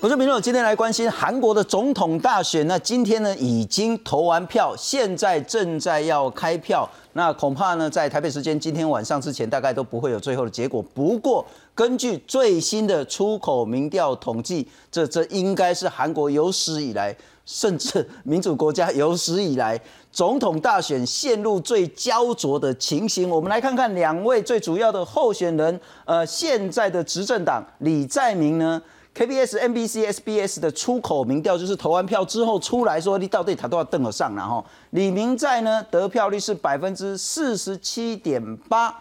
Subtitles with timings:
[0.00, 2.64] 我是民众，今天来关心韩国的总统大选。
[2.68, 6.88] 那今天呢，已经投完票，现在正在要开票。
[7.14, 10.80] 那恐怕呢，在台北时间今天晚上之前，大概都不会有最后的结果。
[10.94, 11.44] 不过，
[11.74, 17.12] 根据最新的出口民调统计，这这应该是韩国有史以来，
[17.44, 19.80] 甚至民主国家有史以来，
[20.12, 23.28] 总统大选陷入最焦灼的情形。
[23.28, 25.80] 我们来看看两位最主要的候选人。
[26.04, 28.80] 呃，现在的执政党李在明呢
[29.18, 38.96] ？KBS、NBC、SBS 的出口民调就是投完票之后出来说，你到底他都要登得上，然后李明在呢得票率是百分之四十七点八，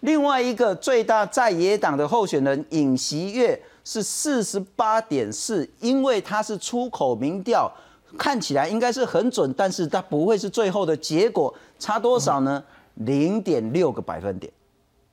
[0.00, 7.70] 另外一个最大在野党的候选人尹锡悦是四十八点四，因为他是出口民调，
[8.18, 12.60] 看起来应该是很准，但是他不会是最后的结果，差多少呢？
[12.94, 14.52] 零点六个百分点。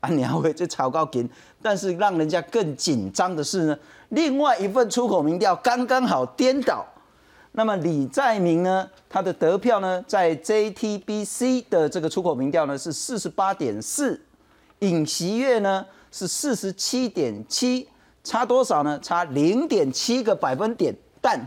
[0.02, 1.30] 啊，你还会这炒高金，
[1.62, 6.86] 但是让人家更紧张的是呢，另外一份出口民调刚刚好颠倒。
[7.54, 14.20] 那么李在明呢，他的得票呢，在 JTBC 的这个出口民调呢是四十八点四，
[14.80, 17.88] 尹锡悦呢是四十七点七，
[18.24, 19.00] 差多少呢？
[19.02, 20.96] 差零点七个百分点。
[21.20, 21.40] 但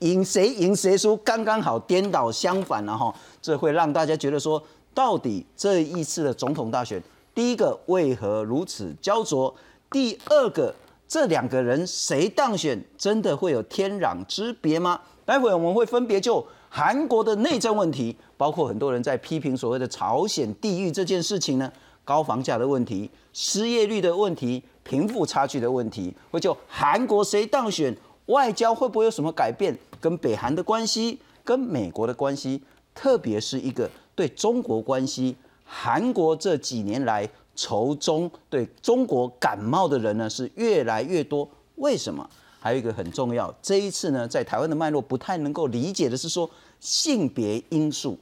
[0.00, 7.02] 赢谁赢谁输，刚刚好颠倒相反了哈，这会让大家觉得说，到底这一次的总统大选。
[7.38, 9.54] 第一个为何如此焦灼？
[9.92, 10.74] 第二个，
[11.06, 15.00] 这两个人谁当选，真的会有天壤之别吗？
[15.24, 21.72] 待会我们会分别就韩国的内政问题，包括很多人在批评所谓的朝鲜地狱这件事情呢，
[22.04, 29.78] 高房价的问题、失业率的问题、贫富差距的问题，会就韩国谁当选，外交会不会有什么改变？
[30.00, 32.60] 跟北韩的关系，跟美国的关系，
[32.92, 35.36] 特别是一个对中国关系。
[35.70, 42.28] 韩国这几年来仇中对中国感冒的人呢是越来越多，为什么？
[42.58, 46.48] 还有一个很重要，这一次呢在台湾的脉络不太能够理解的是说
[46.80, 48.18] 性别因素，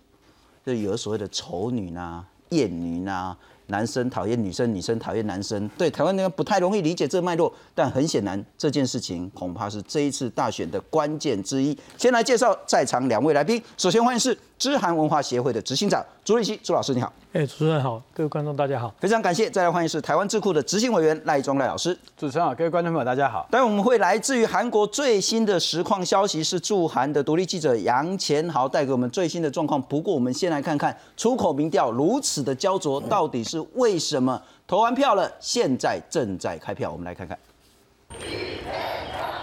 [0.65, 3.37] 就有所谓的丑女呐、艳女呐。
[3.69, 11.77] 男生讨厌女生，女生讨厌男生，对台湾那个不太容易理解这个脉络，但很显然这件事情恐怕是这一次大选的关键之一。
[11.99, 17.13] 先来介绍在场两位来宾，首先欢迎是知韩文化协会的执行长朱立熙，朱老师你好。
[17.35, 19.51] 哎，主持人好，各位观众大家好，非常感谢。
[19.51, 23.47] 再来欢迎是台湾智库的执行委员赖庄赖老师，主持人好，各位观众朋友大家好。
[23.51, 29.81] 待会我们会来自于韩国最新的实况消息，是驻韩的独立记者杨前豪带给我们最新的状况。
[29.83, 34.41] 不过我们先来看看出口民调如此的焦灼，到底是为什么？
[34.67, 37.39] 投完票了，现在正在开票，我们来看看。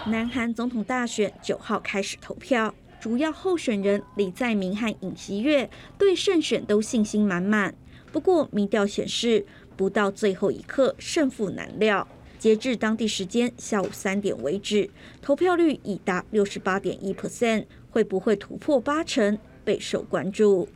[0.06, 2.74] 南韩总统大选九号开始投票，
[3.04, 7.74] 主要候选人李在明和尹锡悦对胜选都信心满满。
[8.10, 9.44] 不过，民调显示，
[9.76, 12.08] 不到最后一刻，胜负难料。
[12.38, 14.88] 截至当地时间下午三点为止，
[15.20, 20.66] 投票率已达六十八点一 percent，会不会突破八成，备受关注。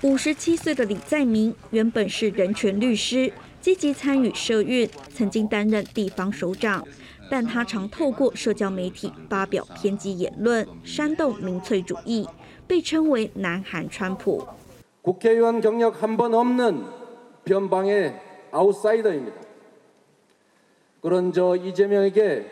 [0.00, 3.30] 五十七岁的李在明原本是人权律师，
[3.63, 6.83] 积极参与社运，曾经担任地方首长，
[7.29, 12.27] 但他常透过社交媒体发表偏激言论，煽动民粹主义，
[12.67, 14.47] 被称为“南韩川普”。
[15.01, 16.83] 국회의원 경력 한 번 없는
[17.45, 18.13] 변방의
[18.51, 19.37] 아웃사이더입니다.
[21.01, 22.45] 그런 저 이재명에게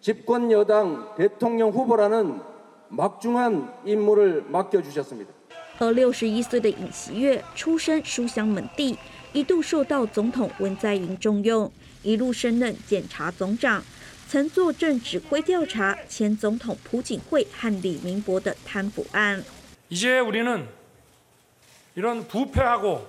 [0.00, 2.40] 집권 여당 대통령 후보라는
[2.88, 5.32] 막중한 임무를 맡겨주셨습니다.
[5.78, 8.96] 而六十一岁的尹锡悦出身书香门第，
[9.32, 11.70] 一度受到总统文在寅重用，
[12.02, 13.84] 一路升任检察总长，
[14.28, 19.44] 曾坐镇指挥调查前总统朴槿惠和李明博的贪腐案。
[19.88, 20.66] 이제 우리는
[21.94, 23.06] 이런 부패하고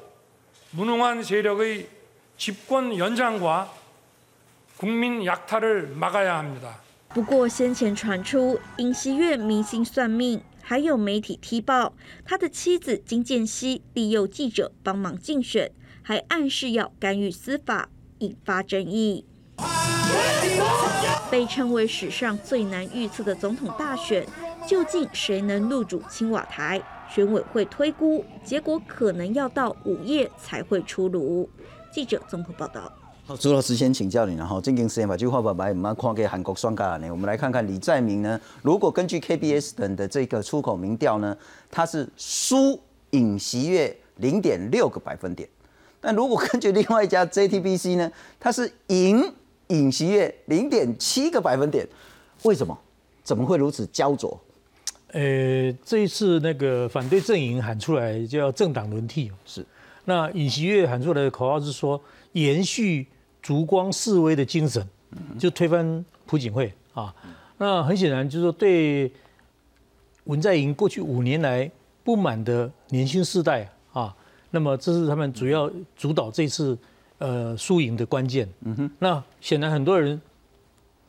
[0.71, 1.87] 무능한 세력의
[2.37, 3.73] 집권 연장과
[4.77, 6.81] 국민 약탈을 막아야 합니다.
[7.09, 11.93] 不过先前传出尹锡悦迷信算命，还有媒体踢爆
[12.23, 15.71] 他的妻子金建熙利诱记者帮忙竞选，
[16.02, 17.88] 还暗示要干预司法，
[18.18, 19.24] 引发争议。
[21.30, 24.26] 被称为史上最难预测的总统大选，
[24.68, 26.82] 究竟谁能入主青瓦台？
[27.08, 31.48] 选委会推估，结果可能要到午夜才会出炉。
[31.92, 32.90] 记者综合报道。
[33.24, 41.36] 好，朱老师先请教你，然后正经时间把这句话把把我们看给韩国双嘎呢，我们来看看李在明呢，如果根据 KBS 等的这个出口民调呢，
[41.70, 45.48] 他是输尹锡悦零点六个百分点，
[46.02, 49.32] 但如果根据另外一家 JTBC 呢，它是赢
[49.68, 51.88] 尹锡悦零点七个百分点，
[52.42, 52.76] 为什么？
[53.22, 54.38] 怎么会如此焦灼？
[55.12, 59.64] 呃，这一次那个反对阵营喊出来叫政党轮替，是。
[60.04, 62.02] 那尹锡悦喊出来的口号是说
[62.32, 63.06] 延续
[63.40, 64.84] 烛光示威的精神，
[65.38, 67.14] 就推翻朴槿惠啊。
[67.58, 69.12] 那很显然就是说对
[70.24, 71.70] 文在寅过去五年来
[72.02, 73.70] 不满的年轻世代啊，
[74.52, 76.78] 那么这是他们主要主导这次
[77.18, 78.48] 呃输赢的关键。
[78.60, 78.90] 嗯哼。
[79.00, 80.20] 那显然很多人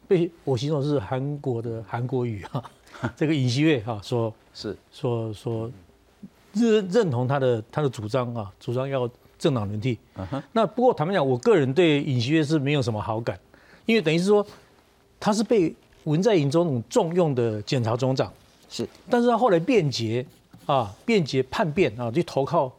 [0.08, 2.64] 被我形容是韩国的韩国语哈，
[3.16, 5.70] 这个尹锡悦哈说 是说说
[6.54, 9.98] 认认同他的他的主张啊，主张要政党轮替。
[10.16, 13.38] 嗯哼那不过坦白讲，我个人对尹锡悦是没有什么好感，
[13.86, 14.46] 因为等于是说
[15.20, 15.74] 他是被
[16.06, 18.32] 文在寅总统重用的检察总长，
[18.70, 20.26] 是，但是他后来辩解
[20.66, 22.72] 啊，辩解叛变啊，就投靠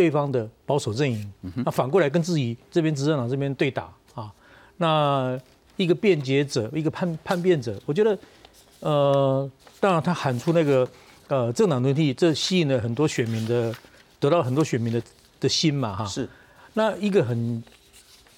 [0.00, 4.32] 对方的保守阵营，那反过来跟自己这边执政党这边对打啊，
[4.78, 5.38] 那
[5.76, 8.18] 一个辩解者，一个叛叛变者，我觉得，
[8.80, 10.88] 呃，当然他喊出那个
[11.28, 13.74] 呃政党轮替，这吸引了很多选民的，
[14.18, 15.02] 得到很多选民的
[15.38, 16.26] 的心嘛哈，是，
[16.72, 17.62] 那一个很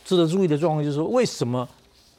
[0.04, 1.68] 值得注意的状况就是说，为什么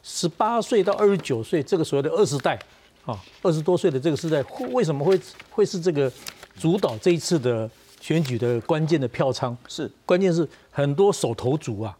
[0.04, 2.58] 十八岁到二十九岁这个所谓的二十代，
[3.06, 5.20] 啊，二十多岁的这个时代，会为什么会
[5.50, 6.10] 会是这个
[6.58, 7.70] 主导这一次的
[8.04, 9.56] 选举的关键的票仓？
[9.66, 11.98] 是，关键是很多手头族啊，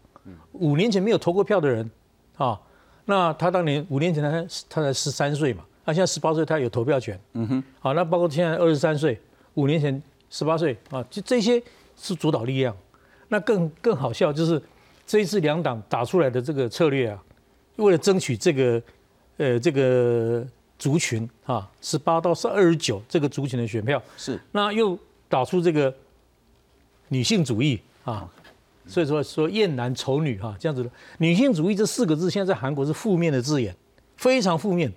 [0.52, 1.90] 五年前没有投过票的人
[2.36, 2.60] 啊，
[3.06, 9.18] 那他当年五年前他他才十三岁嘛，那现在十八岁他有投票权，嗯哼，好，那包括现在二十三岁，
[9.54, 11.64] 五年前十八岁啊，就这些
[11.96, 12.76] 是主导力量。
[13.30, 14.62] 那更更好笑就是
[15.08, 17.24] 这一次两党打出来的这个策略啊，
[17.78, 18.82] 为了争取这个
[19.38, 20.46] 呃这个
[20.78, 25.00] 族群啊，十八到是二十九这个族群的选票，是，那又
[25.34, 25.92] 打出这个
[27.08, 28.30] 女性主义啊，
[28.86, 33.76] 所以说说厌男丑女哈这样子的女性主义这四个字，现在在韩国是负面的字眼，
[34.16, 34.94] 非常负面。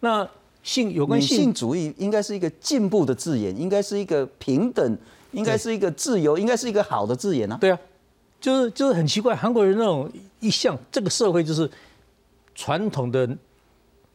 [0.00, 0.28] 那
[0.62, 4.98] 性有关性性主义应该是一个进步的字眼，应该是一个平等，
[5.32, 7.56] 应该是一个自由，应该是一个好的字眼啊。
[7.58, 7.78] 对啊，
[8.38, 11.70] 就是就是很奇怪，韩国人那种一向这个社会就是
[12.54, 13.26] 传统的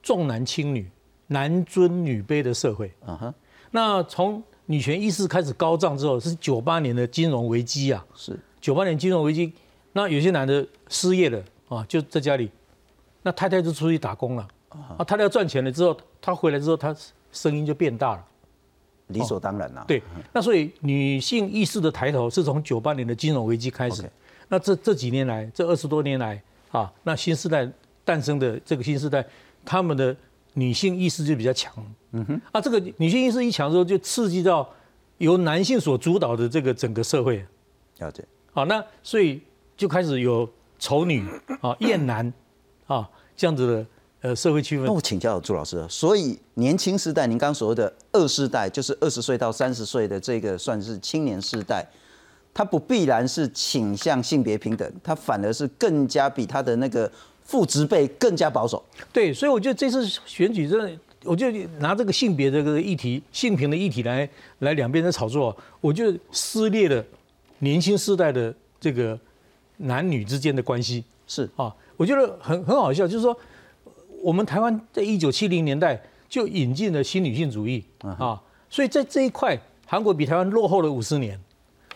[0.03, 0.87] 重男轻女、
[1.25, 2.91] 男尊女卑的社会。
[3.07, 3.33] 嗯哼，
[3.71, 9.51] 那从女权意识开始高涨之后，是九八年的金融危机啊，是九八年金融危机，
[9.93, 12.51] 那有些男的失业了啊，就在家里，
[13.23, 16.95] 那太太就出去打工了啊，太太要赚钱了之后，她回来之后，她
[17.31, 18.25] 声音就变大了。
[19.07, 19.83] 理所当然啦。
[19.87, 24.07] 对，那所以女性意识的抬头是从九八年的金融危机开始。
[24.49, 26.39] 那这这几年来，这二十多年来
[26.71, 27.67] 啊，那新时代
[28.05, 29.25] 诞生的这个新时代，
[29.65, 30.15] 他们的
[30.59, 31.73] 女性意识就比较强。
[32.11, 34.67] 嗯哼，啊，这个女性意识一强之后，就刺激到
[35.19, 37.45] 由男性所主导的这个整个社会。
[37.99, 38.23] 了解。
[38.51, 39.41] 好，那所以
[39.77, 41.23] 就开始有丑女
[41.61, 42.33] 啊、 厌男
[42.87, 43.85] 啊这样子的
[44.21, 44.91] 呃社会区分那。
[44.91, 51.85] 我请教朱老师，所以年轻时代，您刚所谓的二世代，就是二十岁到三十岁的这个算是青年世代，
[52.53, 57.09] 它不必然是倾向性别平等，它反而是更加比它的那个
[57.49, 58.83] 父执辈更加保守。
[59.11, 60.91] 对，所以我觉得这次选举真的，
[61.23, 61.49] 我就
[61.79, 64.29] 拿这个性别这个议题、性平的议题来
[64.59, 67.03] 来两边在炒作，我就撕裂了
[67.57, 69.19] 年轻世代的这个
[69.77, 73.35] 男女之间的关系是啊，我觉得很很好笑，就是说
[74.21, 77.83] 我们台湾在一九七零年代就引进了新女性主义
[78.19, 78.39] 啊，
[78.69, 81.39] 所以在这一块，韩国比台湾落后了五十年。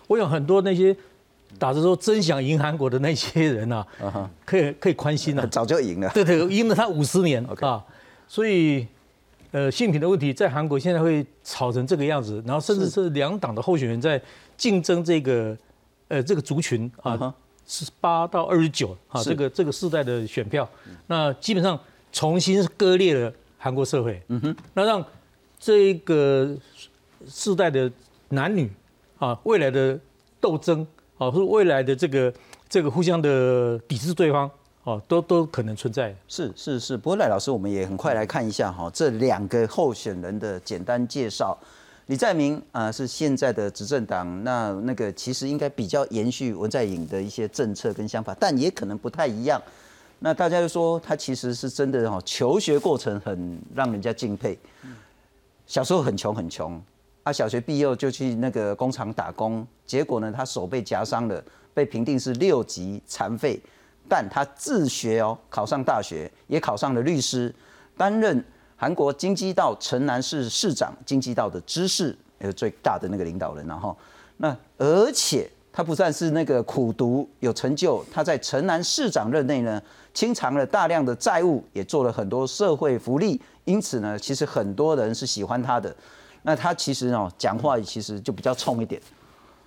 [0.07, 0.95] 我有很多那些
[1.59, 3.85] 打着说真想赢韩国的那些人啊，
[4.45, 6.09] 可以可以宽心了、 早就赢了。
[6.13, 7.83] 对对，赢了他五十年啊，
[8.27, 8.85] 所以
[9.51, 13.09] 呃，性品的问题在韩国现在会吵成这个样子，然后甚至是。
[13.11, 14.19] 两党的候选人在
[14.57, 15.55] 竞争这个
[16.07, 17.33] 呃这个族群啊，
[17.67, 20.67] 十八到二十九啊，这个这个世代的选票，
[21.05, 21.79] 那基本上
[22.11, 25.05] 重新割裂了韩国社会，嗯哼，那让
[25.59, 26.57] 这个
[27.27, 27.91] 世代的
[28.29, 28.69] 男女
[29.19, 29.99] 啊未来的
[30.41, 30.85] 斗争
[31.17, 32.33] 哦，是未来的这个
[32.67, 34.49] 这个互相的抵制对方。
[34.83, 36.13] 哦，都都可能存在。
[36.27, 41.57] 是是是，不过赖老师，我们也很快来看一下哈，这两个候选人的简单介绍。
[42.07, 49.61] 李在明啊、是现在的执政党，那那个其实应该比较延续文在寅的一些政策跟想法，但也可能不太一样。
[50.19, 54.59] 那大家就说他其实是真的哈，求学过程很让人家敬佩。
[55.65, 56.81] 小时候很穷很穷，
[57.23, 61.41] 啊，小学毕业就去那个工厂打工，结果呢，他手被夹伤了，
[61.73, 63.61] 被评定是六级残废。
[64.09, 67.53] 但他自学哦，考上大学，也考上了律师，
[67.95, 68.43] 担任
[68.75, 73.65] 韩国京畿道城南市市长，京畿道的知事，也是最大的那个领导人。
[73.65, 73.97] 然后，
[74.35, 79.81] 那而且他不算是那个苦读有成就，他在城南市长任内呢，
[80.13, 85.95] 清偿了大量的债务，也做了很多社会福利，因此呢，其实很多人是喜欢他的。
[86.43, 89.01] 那他其实哦，讲话其实就比较冲一点。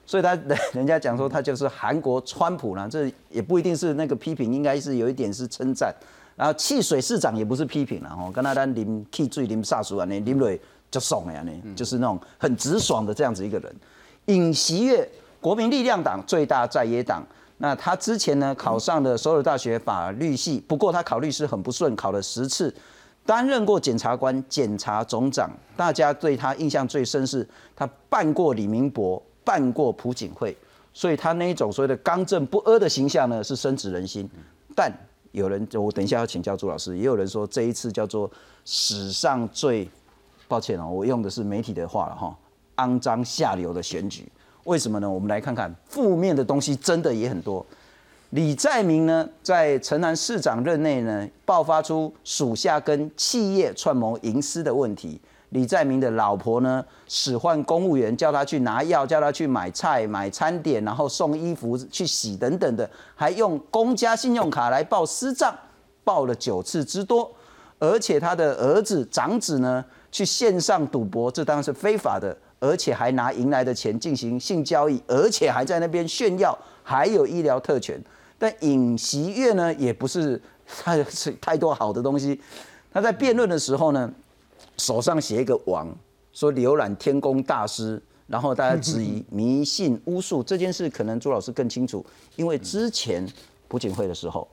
[0.04, 0.38] 所以他
[0.73, 5.92] 人家讲说他就是韩国川普啦，这也不一定是那个批评，应该是有一点是称赞。
[6.37, 13.75] 然后汽水市长也不是批评了哦，跟他咱啉汽水啉煞熟啊，你林瑞就爽了呀，呢，就是那种很直爽的这样子一个人。
[14.26, 15.09] 尹锡悦，
[15.40, 22.73] 国民力量党最大在野党，那他之前呢考上了首尔大学法律系，不过他考律师很不顺，考了十次。
[23.26, 30.56] 担任过检察官、检察总长，大家对他印象最深是，他办过李明博，办过朴槿惠，
[30.95, 34.30] 所以他那一种所谓的刚正不阿的形象呢，是深植人心。
[34.75, 34.92] 但
[35.33, 38.30] 有人，我等一下要请教朱老师，也有人说这一次叫做
[38.64, 39.90] 史上最，
[40.47, 42.35] 抱歉哦，我用的是媒体的话了哈，
[42.76, 44.26] 肮脏下流的选举。
[44.64, 45.11] 为什么呢？
[45.11, 47.64] 我们来看看负面的东西，真的也很多。
[48.30, 55.21] 李在明呢，在城南市长任内呢，爆发出属下跟企业串谋营私的问题。
[55.50, 65.56] 李在明的老婆呢，使唤公务员叫他去拿药，叫他去买菜、买餐点，然后送衣服去洗等等的，还用公家信用卡来报私账，
[66.02, 67.33] 报了九次之多。
[67.78, 78.02] 而且他的儿子、长子呢，去线上赌博，这当然是非法的，而且还拿赢来的钱进行性交易，而且还在那边炫耀，还有医疗特权。
[78.38, 82.40] 但尹锡悦呢，也不是太 是太多好的东西。
[82.93, 84.12] 他在辩论的时候呢，
[84.78, 85.88] 手上写一个王，
[86.33, 92.05] 说浏览天宫大师，然后大家质疑迷信巫术这件事，可能朱老师更清楚，
[92.37, 93.26] 因为之前
[93.69, 94.47] 朴槿惠的时候，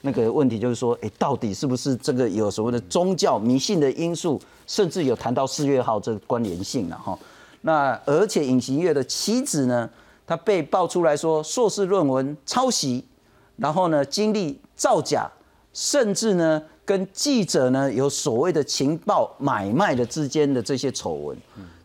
[0.00, 7.18] 那个问题就是说，哎，到底是不是这个有所谓的宗教迷信的因素，甚至有谈到四月号这个关联性了哈。
[7.62, 9.88] 那而且尹锡悦的妻子呢，
[10.26, 13.04] 她被爆出来说硕士论文抄袭。
[13.56, 15.30] 然后呢，经历造假，
[15.72, 21.36] 甚至呢，跟记者呢有所谓的情报买卖的之间的这些丑闻，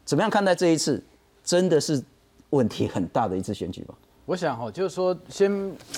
[0.03, 1.03] 怎么样看待这一次？
[1.43, 2.03] 真的是
[2.51, 3.95] 问题很大的一次选举吗？
[4.29, 5.51] 我想哈，就是说，先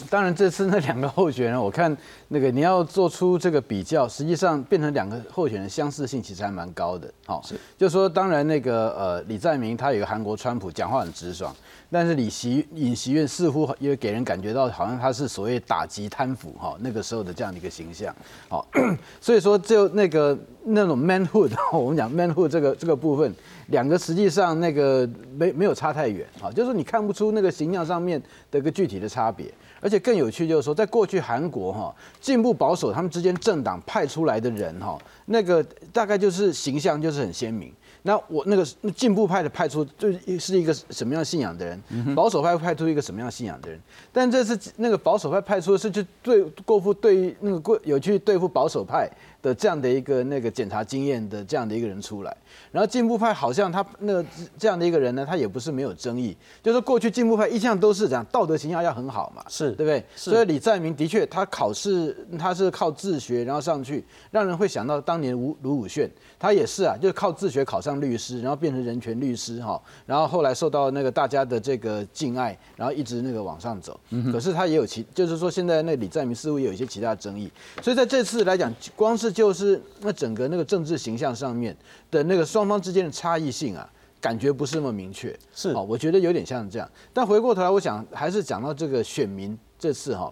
[0.09, 1.95] 当然这次那两个候选人，我看
[2.29, 7.11] 那个你要做出这个比较，实际上变成两个候选人相似性其实还蛮高的。
[7.25, 11.53] 好，是，就是说，当然那个呃李在明他有个韩国川普，讲话很直爽。
[11.93, 18.15] 但是李习尹习院似乎也给人感觉到，好像他是所谓打击贪腐哈那个时候的这样的一个形象，
[18.47, 18.65] 好，
[19.19, 23.35] 所以说就那个那种 manhood， 我们讲 manhood 这个这个部分，
[23.71, 37.73] 两个实际上那个没没有差太远哈，就是你看不出那个形象上面的一个具体的差别，而且更有趣就是说，在过去韩国哈进步保守他们之间政党派出来的人哈，那个大概就是形象就是很鲜明。
[38.03, 43.79] 那我那个进步派的派出就是一个什么样信仰的人，保守派派出一个什么样信仰的人。
[44.11, 49.07] 但这次那个保守派派出的是去对过付对那个过有去对付保守派
[49.41, 52.35] 的这样的一个那个检查经验的这样的一个人出来。
[52.71, 54.23] 然后进步派好像他那
[54.57, 60.03] 这样的一个人呢，他也不是没有争议，就是过去进步派一向都是这样，道德形象要很好嘛，是对不对？
[60.15, 66.09] 所以李在明的确他考试他是靠自学然后上去，让人会想到当年吴卢武铉。
[66.39, 73.99] 他也是啊，就是靠自学考上律师，然后变成人权律师哈，然后后来受到那个大家的这个敬爱，然后一直那个往上走。
[74.31, 77.51] 可是他也有其，就是说现在那李在明似乎也有一些其他争议，
[77.83, 81.75] 所以在这次来讲，光是就是那整个那个政治形象上面
[82.09, 83.87] 的那个双方之间的差异性啊，
[84.19, 85.37] 感觉不是那么明确。
[85.53, 86.89] 是哦，我觉得有点像这样。
[87.13, 90.31] 但回过头来，我想还是讲到这个选民这次哈。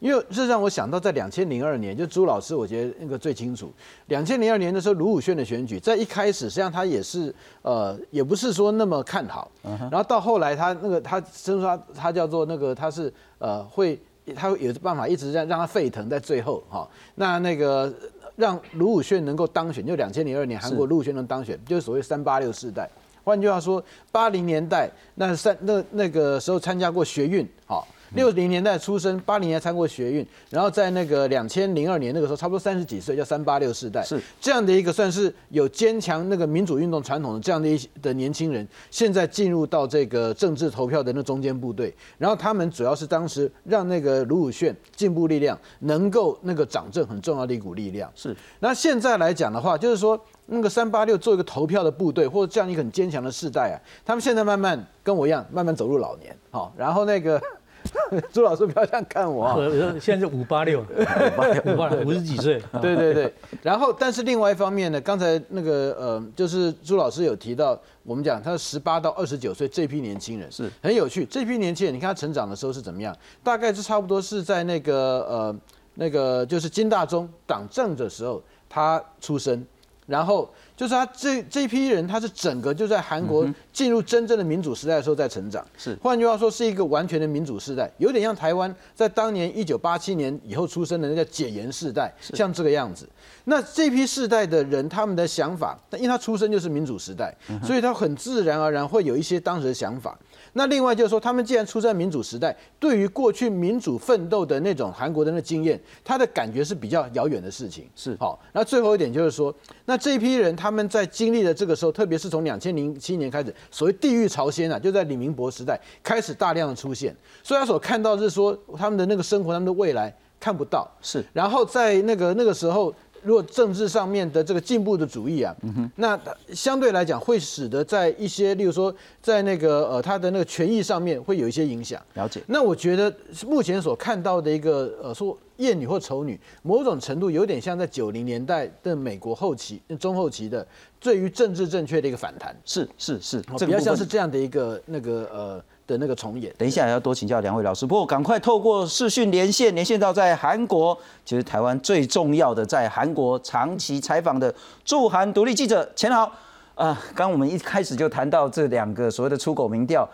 [0.00, 3.70] 因为这让我想到，在两千零二年，就朱老师，我觉得那个最清楚。
[4.06, 9.52] 两千零二年的时候，卢武铉的选举，在一开始实际上他也是呃，也不是说那么看好。
[9.62, 14.00] 然后到后来，他那个他甚至他他叫做那个他是呃会
[14.34, 16.88] 他有办法一直让让他沸腾在最后哈。
[17.16, 17.92] 那那个
[18.36, 22.88] 让卢武铉能够当选，就两千零二年韩国卢武铉能当选，就是所谓三八六世代。
[23.22, 27.86] 换句话说，八零年代那三那那个时候参加过学运好。
[28.14, 48.10] 六零年代出生，八零年参过学运，然后在那个两千零二年那个时候，差不多三十几岁，叫三八六世代，是这样的一个算是有坚强那个民主运动传统的这样的一的年轻人，现在进入到这个政治投票的那中间部队，然后他们主要是当时让那个卢武铉进步力量能够那个掌政很重要的一股力量。
[48.14, 57.40] 是，那现在来讲的话，就是说那个三八六做一个投票的部队，或者这样一个很坚强的世代啊，他们现在慢慢跟我一样，慢慢走入老年，好，然后那个。
[58.32, 59.56] 朱老师不要这样看我啊！
[60.00, 60.80] 现在是五八六，
[61.66, 62.60] 五八五十几岁。
[62.80, 63.32] 对对对。
[63.62, 71.24] 然后，但是另外一方面呢，刚才那个呃，就是朱老师有提到，我们讲他十八到二十九岁这批年轻人是很有趣。
[71.24, 73.16] 这批年轻人，你看他成长的时候是怎么样？
[73.42, 74.94] 大概是差不多是在那个
[75.28, 75.56] 呃
[75.94, 79.64] 那个就是金大中党政的时候他出生，
[80.06, 80.48] 然后。
[80.80, 85.62] 就是他这这批人，他是整个就在韩国进入真正的民主时代的时候在成长。
[85.76, 93.06] 是换句话说，是一个完全的民主时代，有点像台湾在当年一九八七年以后出生的那叫解严世代，像这个样子。
[93.44, 97.30] 那这批世代的人，他们的想法，因为他出生就是民主时代，
[97.62, 100.18] 所以他很自然而然会有一些当时的想法。
[100.52, 107.88] 那另外就是说，他们既然出在民主时代，对于过去民主奋斗的那种韩国人的那经验，他的感觉是比较遥远的事情。
[107.94, 109.54] 是好，那最后一点就是说，
[109.84, 120.90] 那这一批人他们在经历了这个时候，特别是从两千零七年开始，所谓地狱朝鲜啊，就在李明博时代开始大量的出现，所以他所看到是说他们的那个生活，他们的未来看不到。
[121.00, 122.94] 是，然后在那个那个时候。
[123.22, 125.54] 如果政治上面的这个进步的主义啊，
[125.96, 126.18] 那
[126.54, 132.00] 相对来讲会使得在一些，例如说在那个呃他的那个权益上面会有一些影响。
[132.14, 132.42] 了解。
[132.46, 133.12] 那我觉得
[133.46, 140.66] 目前所看到的一个呃说艳女或丑女，某种程度有点像在九零年代的美国后期、中后期的
[140.98, 142.56] 对于政治正确的一个反弹。
[142.64, 145.64] 是是是，比较像是这样的一个那个呃。
[145.90, 147.84] 的那个重演，等一下要多请教两位老师。
[147.84, 154.54] 不过赶快透过视讯连线，连线到在韩国，其实台湾最重要的在韩国长期采访的
[154.84, 156.30] 驻韩独立记者钱豪。
[156.76, 160.08] 啊，刚我们一开始就谈到这两个所谓的出口民调，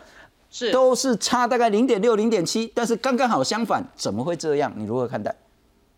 [0.50, 4.72] 是都是差大概零点六、零点七，但是刚刚好相反，怎么会这样？
[4.74, 5.32] 你如何看待？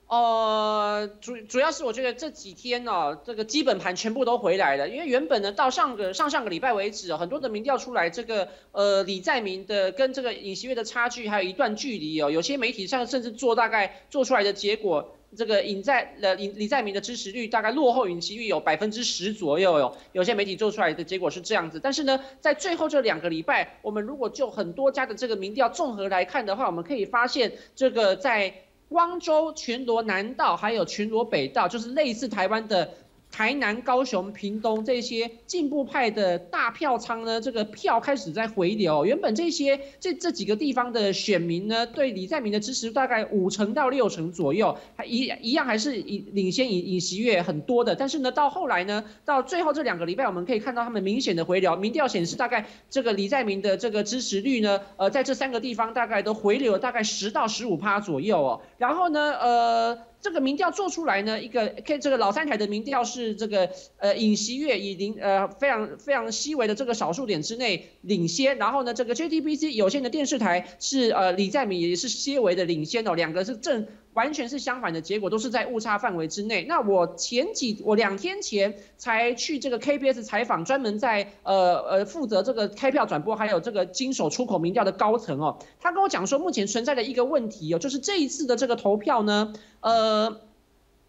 [0.09, 28.55] 呃，主主要是我觉得这几天呢，这个基本盘全部都回来了，因为原本呢到上个上上个礼拜为止，很多的民调出来，这个呃李在明的跟这个尹锡悦的差距还有一段距离哦，有些媒体上甚至做大概做出来的结果，这个尹在呃尹李在明的支持率大概落后尹锡悦有百分之十左右哟，有些媒体做出来的结果是这样子，但是呢，在最后这两个礼拜，我们如果就很多家的这个民调综合来看的话，我们可以发现这个在。
[28.89, 32.95] 光州群罗南道还有群罗北道，就是类似台湾的。
[33.31, 39.05] 台南、高雄、屏东这些进步派的大票仓呢，这个票开始在回流。
[39.05, 47.95] 原本这些这这几个地方的选民呢，对李在明的支持大概五成到六成左右，还一一样还是以领先以以席月很多的。
[47.95, 51.77] 但是呢，到后来呢，到最后这两个礼拜，我们可以看到他们明显的回流。
[51.77, 58.63] 民调显示，大概这个李在明的这个支持率呢，呃，在这三个地方大概都回流了大概十到十五趴左右哦。
[58.79, 59.99] 然后呢，呃。
[60.21, 73.87] 这个民调做出来呢，一个看这个老三台的民调是这个呃尹锡悦以零呃非常非常细微的这个少数点之内领先，然后呢这个 JTBC 有线的电视台是呃李在明也是些微的领先哦，两个是正。
[74.19, 76.65] 完全是相反的结果，都是在误差范围之内。
[76.69, 89.53] 那我前几我两天前才去这个 KBS 采访，专门在呃呃负责这个开票转播，还有这个经手出口民调的高层哦，他跟我讲说，目前存在的一个问题哦，就是这一次的这个投票呢，
[89.83, 90.41] 呃。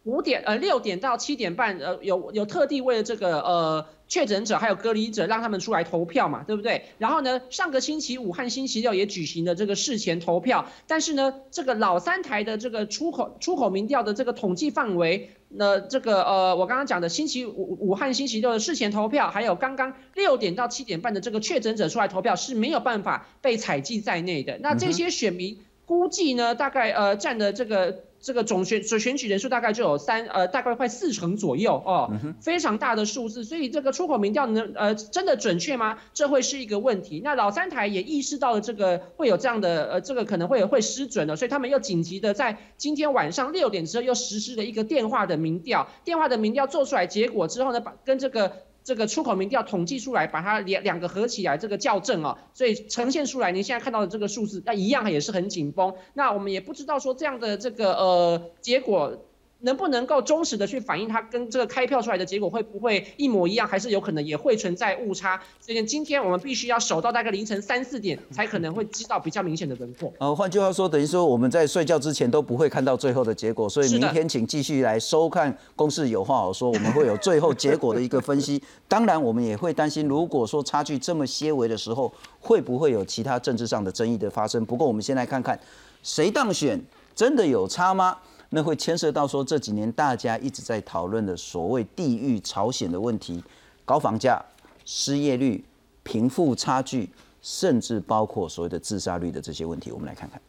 [0.10, 6.86] 五点呃六点到七点半呃有有特地为了这个呃确诊者还有隔离者让他们出来投票嘛，对不对？
[6.98, 24.58] 然后呢，上个星期五和星期六也举行了这个事前投票，但是呢，这个老三台的这个出口出口民调的这个统计范围，那这个呃我刚刚讲的星期五武汉星期六的事前投票，还有刚刚六点到七点半的这个确诊者出来投票是没有办法被采计在内的。
[24.60, 28.09] 那这些选民估计呢，大概呃占的这个。
[28.21, 35.97] 这个总选总选举人数大概就有三呃大概快四成左右哦，非常大的数字，所以这个出口民调能呃真的准确吗？
[36.13, 37.21] 这会是一个问题。
[37.23, 48.68] 那老三台也意识到了这个会有这样的呃这个可能会会失准的，所以他们又紧急的在今天晚上六点之后又实施了一个电话的民调，电话的民调做出来结果之后呢，把跟这个。
[48.89, 55.93] 这个出口民调统计出来，把它两两个合起来，这个校正啊，所以呈现出来，您现在看到的这个数字，那一样也是很紧绷。
[56.15, 59.29] 那我们也不知道说这样的这个呃结果。
[59.62, 65.39] 能不能够忠实的去反映它跟这个开票出来的结果会不会一模一样，还是有可能也会存在误差？
[65.60, 70.13] 所以今天我们必须要守到大概凌晨三四点，才可能会知道比较明显的轮廓。
[70.17, 78.62] 呃，换句话说，等于说我们在睡觉之前都不会看到最后的结果，所以明天请继续来收看《公示有话好说》，我们会有最后结果的一个分析。
[78.88, 84.65] 当然，我们也会担心，如果说差距这么些微的时候，会不会有其他政治上的争议的发生？
[84.65, 85.60] 不过，我们先来看看
[86.02, 86.82] 谁当选，
[87.13, 88.17] 真的有差吗？
[88.51, 93.43] 那会牵涉到说这几年大家一直在讨论的所谓地域朝鲜的问题，
[93.85, 94.43] 高房价、
[94.85, 95.63] 失业率、
[96.01, 97.07] 贫富差距，
[97.43, 100.41] 甚至包括所谓的自杀率的这些问题，我们来看看。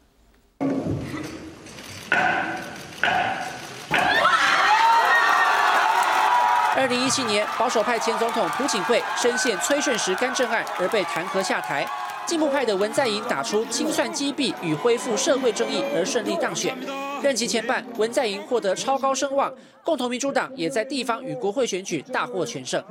[6.74, 11.86] 二零一七年，保守派前总统朴槿惠深陷崔顺实干政案而被弹劾下台。
[12.29, 16.75] 进步派的文在寅打出清算击毙与恢复社会正义而顺利当选。
[17.21, 22.83] 任期前半，文在寅获得超高声望，共同民主党也在地方与国会选举大获全胜。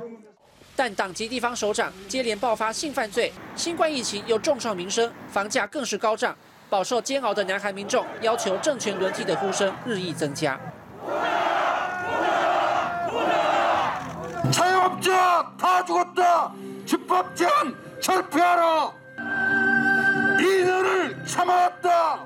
[0.75, 6.35] 但党及地方首长接连爆发性犯罪，新冠疫情又重创民生，房价更是高涨，
[6.69, 10.59] 饱受煎熬的南韩民众要求政权轮替的呼声日益增加。
[14.51, 16.53] 자영업자 다 죽었다.
[16.85, 18.98] 집합제한 철폐하라.
[20.39, 22.19] 이들을 참아왔다.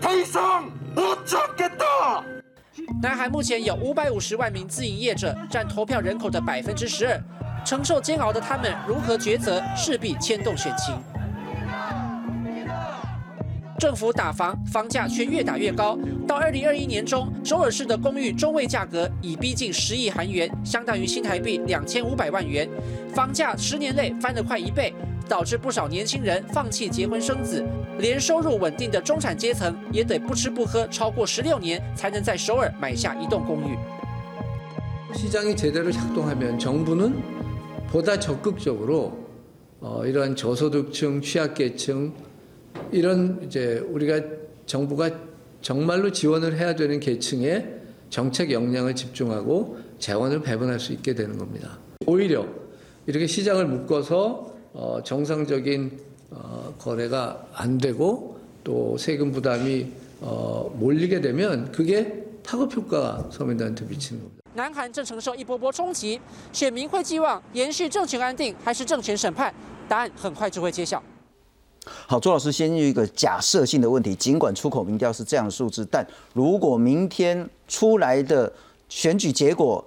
[0.00, 2.24] 더 이상 못 참겠다.
[3.02, 7.20] 南韩目前有五百五十万名自营业者，占投票人口的百分之十二。
[7.64, 10.94] 承受煎熬的他们如何抉择，势必牵动选情。
[13.78, 15.98] 政府打房，房价却越打越高。
[16.26, 22.68] 到二零二一年中，首尔市的公寓中位价格已逼近十亿韩元，相当于新台币两千五百万元。
[23.12, 24.94] 房价十年内翻了快一倍，
[25.28, 27.64] 导致不少年轻人放弃结婚生子，
[27.98, 33.76] 连收入稳定的中产阶层也得不吃不喝超过十六年，才能在首尔买下一栋公寓。
[35.14, 37.22] 시장이 제대로 작동하면 정부는
[37.88, 39.26] 보다 적극적으로
[39.80, 42.12] 어, 이런 저소득층, 취약계층
[42.92, 44.20] 이런 이제 우리가
[44.66, 45.10] 정부가
[45.62, 47.66] 정말로 지원을 해야 되는 계층에
[48.10, 51.78] 정책 역량을 집중하고 재원을 배분할 수 있게 되는 겁니다.
[52.06, 52.46] 오히려
[53.06, 55.98] 이렇게 시장을 묶어서 어, 정상적인
[56.30, 64.20] 어, 거래가 안 되고 또 세금 부담이 어, 몰리게 되면 그게 타급 효과가 서민들한테 미치는
[64.20, 64.40] 겁니다.
[64.54, 66.18] 南韩正承受一波波冲击，
[66.52, 69.52] 选民会寄望延续政权安定，还是政权审判？
[69.88, 71.02] 答案很快就会揭晓。
[72.06, 78.52] 好，周老师先用一个假设性的问题，尽管出口民调是这样的数字，但如果明天出来的
[78.88, 79.84] 选举结果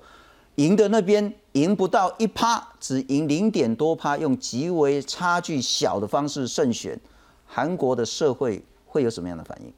[0.56, 6.99] 赢的那边 赢不到一趴，只赢零点多趴，用极为差距小的方式胜选，
[7.47, 9.73] 韩国的社会会有什么样的反应？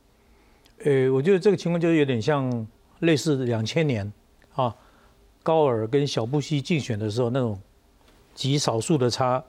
[0.84, 2.66] 呃，我觉得这个情况就是有点像
[3.00, 4.10] 类似两千年
[4.54, 4.74] 啊，
[5.42, 7.58] 高尔跟小布希竞选的时候那种
[8.34, 9.42] 极少数的差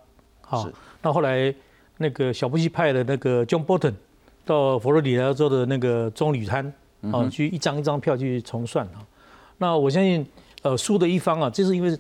[0.49, 0.69] 啊。
[1.01, 1.53] 那后来
[1.97, 3.93] 那个小布希派的那个 John Bolton
[4.45, 6.73] 到佛罗里达州的那个棕榈滩
[7.11, 9.05] 啊，去一张一张票去重算啊。
[9.57, 10.25] 那我相信，
[10.61, 11.97] 呃，输的一方啊，这是因为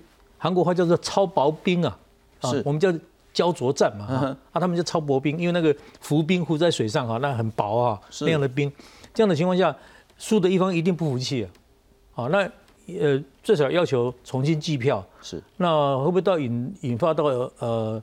[0.47, 1.99] 韩国话叫做超薄冰啊，
[2.39, 2.89] 啊是，我们叫
[3.33, 8.71] 焦灼战嘛，啊，啊他们叫超薄冰，因为那个浮冰浮在水上啊，那很薄啊，那样的冰，
[9.13, 9.75] 这样的情况下，
[10.17, 11.51] 输的一方一定不服气啊，
[12.13, 12.49] 好，那
[12.97, 15.43] 呃最少要求重新计票，是。
[15.57, 18.01] 那会不会到引引发到呃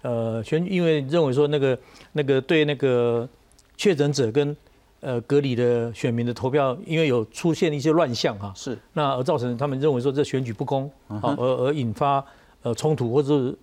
[0.00, 1.78] 呃选，因为认为说那个
[2.12, 3.28] 那个对那个
[3.76, 4.56] 确诊者跟
[5.02, 8.78] 呃隔离的选民的投票，因为有出现一些乱象哈、是。
[8.94, 12.24] 那而造成他们认为说这选举不公嗯啊，而而引发
[12.62, 13.54] 呃冲突或者是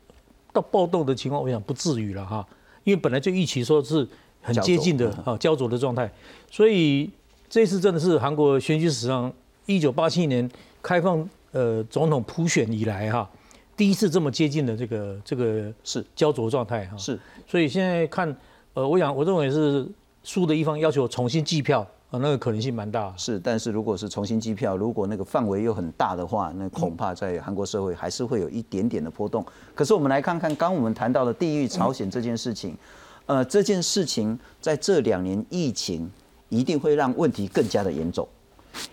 [0.53, 2.45] 到暴动的情况，我想不至于了哈，
[2.83, 4.07] 因为本来就预期说是
[4.41, 6.11] 很接近的焦啊焦灼的状态，
[6.51, 7.09] 所以
[7.49, 9.33] 这次真的是韩国选举史上
[9.65, 10.47] 一九八七年
[10.83, 13.29] 开放呃总统普选以来哈
[13.77, 16.05] 第一次这么接近的这个这个是。
[16.13, 18.35] 焦灼状态哈，是，所以现在看
[18.73, 19.87] 呃我想我认为是
[20.29, 23.11] 输的一方要求重新计票啊，那个可能性蛮大。
[23.17, 29.43] 是，但是如果是重新计票，如果那个范围又很大的话，那恐怕在韩国社会还是会有一点点的波动。
[29.73, 32.77] 可是我们来看看，刚我们谈到的地域朝鲜这件事情，
[33.25, 36.07] 呃，这件事情在这两年疫情
[36.49, 38.27] 一定会让问题更加的严重，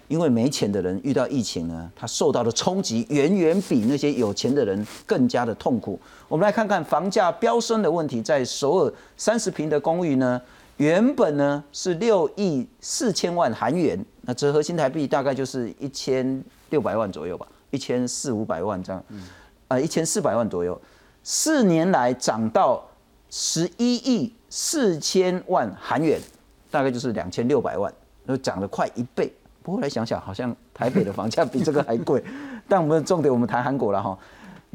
[0.08, 6.00] 因为没钱的人遇到疫情呢，他受到的冲击远远比那些有钱的人更加的痛苦。
[6.28, 10.40] 我们来看看房价飙升的问题，在首尔三十平的公寓呢，
[10.76, 19.02] 原本呢是六亿四千万韩元，那折合新台币大概就是一千六百万左右吧，一千四五百万这样，
[19.68, 20.78] 呃，一千四百万左右，
[21.22, 22.86] 四年来涨到
[23.30, 26.20] 十一亿四千万韩元，
[26.70, 27.92] 大概就是两千六百万，
[28.24, 29.32] 那涨了快一倍。
[29.62, 32.22] 不过来想想，好像台北的房价比这个还贵。
[32.68, 34.16] 但我们重点，我们谈韩国了哈。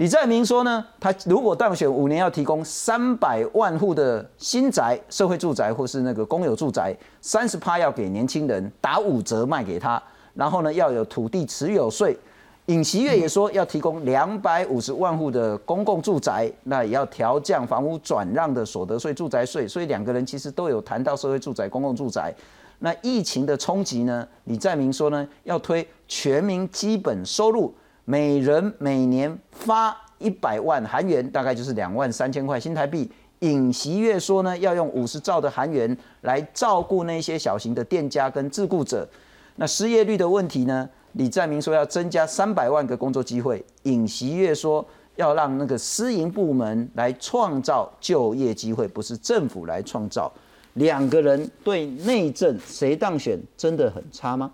[0.01, 10.01] 李在明说呢，他如果当选五年，要提供三百万户的新宅、社会住宅或是那个公有住宅，三十趴要给年轻人，打五折卖给他，
[10.33, 12.17] 然后呢要有土地持有税。
[12.65, 19.67] 尹锡悦也说要提供两百五十万户的公共住宅，那也要调降房屋转让的所得税、住宅税。
[19.67, 22.33] 所以两个人其实都有谈到社会住宅、公共住宅。
[22.79, 24.27] 那疫情的冲击呢？
[24.45, 27.71] 李在明说呢，要推全民基本收入，
[28.11, 33.09] 每人每年发一百万韩元，大概就是两万三千块新台币。
[33.39, 39.07] 尹锡悦说呢，要用五十兆的韩元来照顾那些小型的店家跟自雇者。
[39.55, 40.89] 那失业率的问题呢？
[41.13, 50.29] 李在明说要增加三百万个工作机会，尹锡悦说要让那个私营部门来创造就业机会，不是政府来创造。
[50.73, 54.51] 两个人对内政谁当选真的很差吗？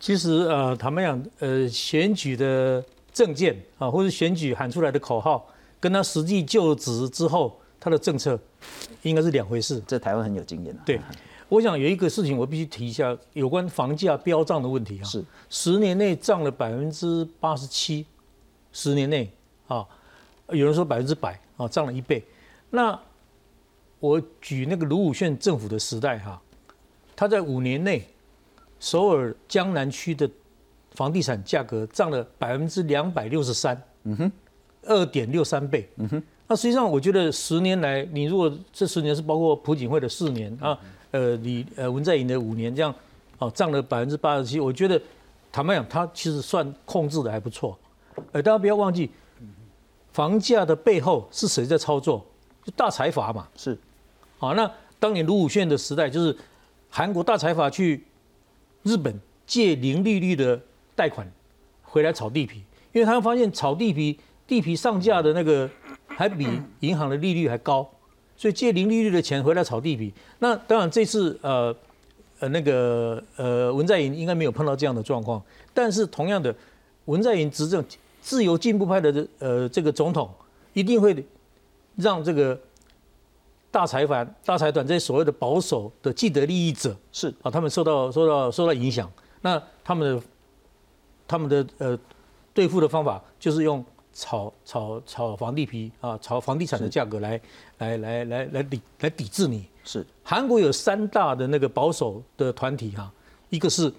[0.00, 2.82] 其实呃，坦白讲，呃，选举的
[3.12, 5.44] 政见啊，或者选举喊出来的口号，
[5.80, 8.38] 跟他实际就职之后他的政策，
[9.02, 9.82] 应该是两回事。
[9.86, 10.82] 这台湾很有经验啊。
[10.86, 11.00] 对，
[11.48, 15.04] 我想有一个事情我必须提一下，有关房价飙涨的问题啊。
[15.04, 18.06] 是，十年内涨了百分之八十七，
[18.72, 19.28] 十年内
[19.66, 19.84] 啊，
[20.50, 22.22] 有人说百分之百啊，涨了一倍。
[22.70, 22.98] 那
[23.98, 26.40] 我举那个卢武铉政府的时代哈，
[27.16, 28.06] 他在五年内，
[28.80, 30.28] 首尔江南区的
[30.92, 34.32] 房地产价格涨了百分之两百六十三，嗯哼，
[34.84, 36.22] 二点六三倍，嗯哼。
[36.46, 40.78] 那实际上我觉得十年来，你如果这十年是包括朴槿惠的四年啊，
[41.10, 42.94] 呃，你呃文在寅的五年这样，
[43.38, 45.00] 哦，涨了百分之八十七，我觉得
[45.52, 47.78] 坦白讲，他其实算控制的还不错。
[48.32, 49.10] 呃，大家不要忘记，
[50.12, 52.24] 房价的背后是谁在操作？
[52.64, 53.78] 就大财阀嘛，是。
[54.38, 56.34] 好，那当年卢武铉的时代，就是
[56.88, 58.02] 韩国大财阀去
[58.88, 59.14] 日本
[59.46, 60.58] 借零利率的
[60.96, 61.30] 贷款
[61.82, 65.68] 回来炒地皮，因为他们发现炒地皮地皮上架的那个
[66.08, 66.48] 还比
[66.80, 67.86] 银行的利率还高，
[68.34, 70.10] 所以借零利率的钱回来炒地皮。
[70.38, 71.74] 那当然这次呃
[72.38, 75.42] 呃那个呃文在寅应该没有碰到这样的状况，
[75.74, 76.54] 但是同样的，
[77.04, 77.84] 文在寅执政
[78.22, 80.30] 自由进步派的呃这个总统
[80.72, 81.14] 一定会
[81.96, 82.58] 让这个。
[83.70, 89.10] 大财阀、大财团这些所谓的保守的既得利益者是啊，他们受到受到受到影响。
[89.42, 90.22] 那他们的
[91.26, 91.98] 他们的呃
[92.54, 97.40] 对付的方法就是用炒炒炒房地皮啊，炒房地产的价格来
[97.78, 99.68] 来来来来抵来抵制你。
[99.84, 103.12] 是韩国有三大的那个保守的团体哈，
[103.48, 103.92] 一个是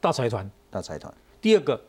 [0.00, 1.80] 大财团，大财团；第二个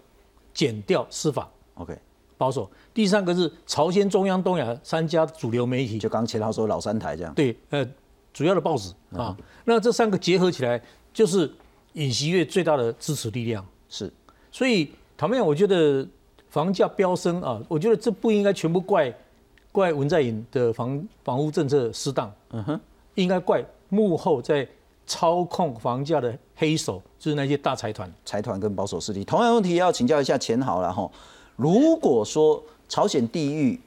[0.54, 1.98] 减掉司法，OK。
[2.42, 2.68] 保守。
[2.92, 7.32] 第三个是朝鲜中央、东亚三家主流媒体，就刚前他说老三台这样。
[7.36, 7.88] 对，呃，
[8.34, 10.82] 主要的报纸啊，那这三个结合起来，
[11.14, 11.48] 就是
[11.94, 13.64] 尹锡悦最大的支持力量。
[13.88, 14.12] 是，
[14.52, 16.04] 所以唐面，我觉得
[16.50, 19.14] 房价飙升啊，我觉得这不应该全部怪
[19.72, 22.80] 怪文在寅的房房屋政策失当，嗯哼，
[23.14, 24.68] 应该怪幕后在
[25.06, 29.24] 操控房价的黑手，就是那些大财团、财团跟保守势力。
[29.24, 31.08] 同样问题要请教一下钱豪了哈。
[31.62, 33.80] 如果说朝鲜地域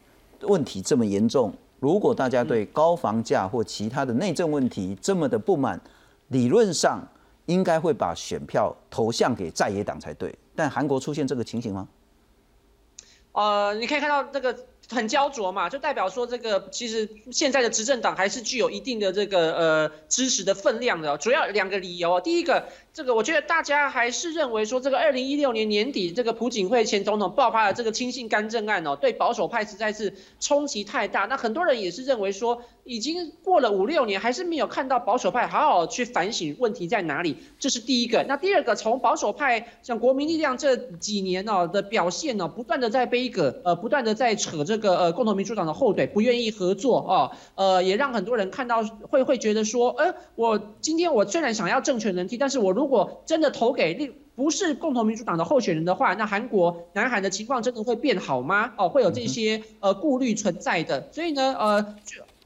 [0.42, 5.80] 问题这么严重，如果大家对高房价或其他的内政问题这么的不满，
[6.28, 7.04] 理论上
[7.46, 10.32] 应该会把选票投向给在野党才对。
[10.54, 11.88] 但韩国出现这个情形吗？
[13.32, 14.56] 呃，你可以看到这个。
[14.90, 21.16] 很焦灼嘛，就代表说这个其实现在的执政党还是具有一定的这个呃支持的分量的。
[21.16, 31.24] 主要两个理由，第一个，这个我觉得大家还是认为说这个二零一六年年底这个朴槿惠前总统爆发了这个亲信干政案哦，对保守派实在是冲击太大。
[31.24, 38.24] 那很多人也是认为说，已经过了五六年，还是没有看到保守派好好去反省问题在哪里，这是第一个。
[38.28, 44.62] 那第二个，从保守派像国民力量这几年哦的表现呢，不断的在背个呃，不断的在扯。
[44.64, 58.72] 这个呃，共同民主党的后腿不愿意合作哦，呃，也让很多人看到会会觉得说，呃，我今天我虽然想要政权轮替，但是我如果真的投给另不是共同民主党的候选人的话，那韩国南韩的情况真的会变好吗？
[58.76, 61.96] 哦，会有这些呃顾虑存在的，所以呢，呃。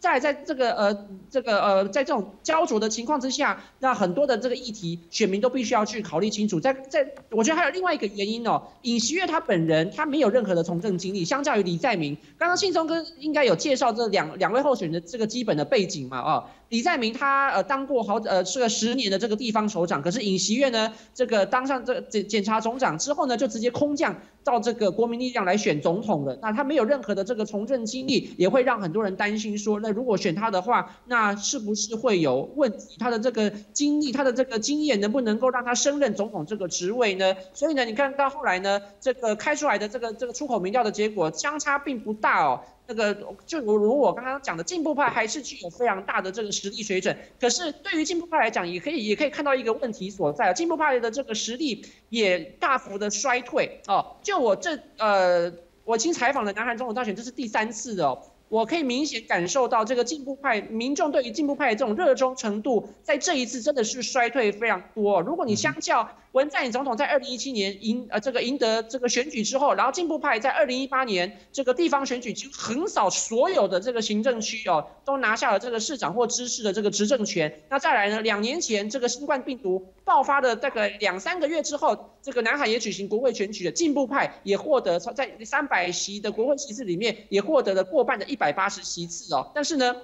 [0.01, 6.61] 在在这个呃这个呃在这种焦灼的情况之下，那很多的这个议题，选民都必须要去考虑清楚。
[6.61, 16.45] 在在，我觉得还有另外一个原因哦，尹锡悦他本人他没有任何的从政经历，相较于李在明，刚刚信聪哥应该有介绍这两两位候选人的这个基本的背景嘛啊。
[16.69, 26.39] 李在明他呃当过好呃是个十年的这个地方首长，可是尹锡悦呢这个当上这检检察总长之后呢，就直接空降到这个国民力量来选总统了。
[26.43, 32.97] 那他没有任何的这个从政经历，也会让很多人担心说，那如果选他的话，那是不是会有问题？
[32.99, 37.35] 他的这个经历，他的这个经验能不能够让他升任总统这个职位呢？
[37.55, 42.61] 所以呢，你看到后来呢，这个开出来的这个这个出口民调的结果相差并不大哦。
[42.89, 47.15] 那个就如如我刚刚讲的，进步派还是具有非常大的这个实力水准。
[47.39, 54.17] 可是对于进步派来讲，也可以也可以看到一个问题所在，进步派的这个实力也大幅的衰退哦。
[54.23, 55.53] 就我这呃，
[55.85, 58.23] 我经采访了南韩总统大选，这是第三次哦。
[58.49, 65.21] 我可以明显感受到这个进步派民众对于进步派的这种热衷程度，在这一次真的是衰退非常多。
[65.21, 77.61] 如果你相较文在寅总统在二零一七年赢呃这个赢得这个选举之后，然后进步派在二零一八年这个地方选举就横扫所有的这个行政区哦，都拿下了这个市长或知事的这个执政权。
[77.69, 88.38] 那再来呢，两年前这个新冠病毒爆发的大概两三个月之后，这个南海也举行国会选举的进步派也获得在三百席的国会席次里面也获得了过半的一。
[88.39, 89.97] 百八十七次哦，但是呢，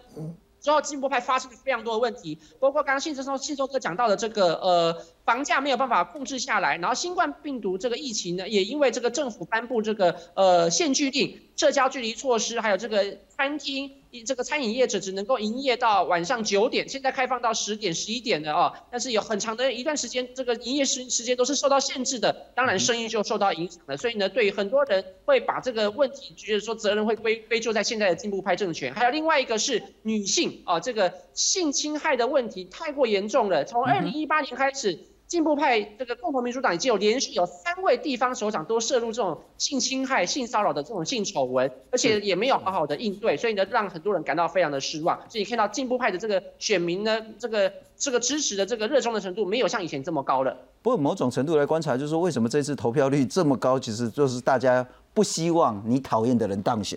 [0.61, 13.93] 之后进步派发生了非常多的问题，包括刚刚信中信中哥讲到的这个呃房价没有办法控制下来，然后新冠病毒这个疫情呢，也因为这个政府颁布这个呃限聚令、社交距离措施，还有这个餐厅。
[14.23, 23.97] 这个餐饮业者只能够营业到晚上九点，现在开放到十点、十一点的哦，但是有很长的一段时间，这个营业时时间都是受到限制的，当然生意就受到影响了。
[23.97, 28.93] 所以呢，对于很多人会把这个问题，就是说责任会归归咎在现在的进步派政权。
[28.95, 34.99] 还有另外一个是女性啊，这个性侵害的问题太过严重了，从二零一八年开始。
[35.35, 45.19] 进步派这个共同民主党已经有连续有三位地方首长都涉入这种性侵害、性骚扰的这种性丑闻，而且也没有好好的应对，所以呢，让很多人感到非常的失望。
[45.29, 50.57] 所以你看到进步派的这个选民呢，这个这个支持的这个热衷的程度，没有像以前这么高了。
[50.83, 56.97] 不过某种程度来观察，就是说为什么这次投票率这么高，其实就是大家不希望你讨厌的人当选。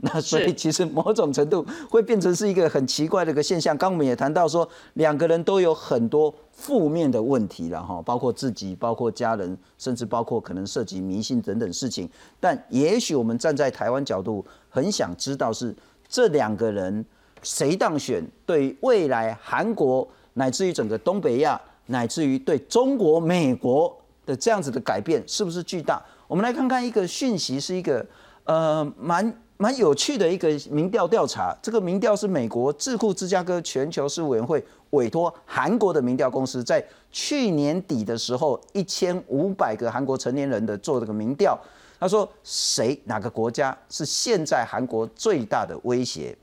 [0.00, 3.76] 那所以其实某种程度会变成是一个很奇怪的一个现象。
[3.76, 12.08] 刚我们也谈到说，两个人都有很多负面的问题了哈，包括自己，包括家人，甚至包括可能涉及迷信等等事情。
[12.38, 15.74] 但也许我们站在台湾角度，很想知道是
[16.08, 17.04] 这两个人
[17.42, 26.00] 谁当选，对未来韩国乃至于整个东北亚，乃至于对中国、美国的这样子的改变是不是巨大？
[26.28, 28.06] 我们来看看一个讯息，是一个
[28.44, 29.36] 呃蛮。
[29.60, 41.58] 蛮有趣的一个民调调查，这个民调是美国智库芝加哥全球事务委员会委托韩国的民调公司，在去年底的时候，一千五百个韩国成年人的做这个民调。
[41.98, 46.36] 他说，谁哪个国家是现在韩国最大的威胁？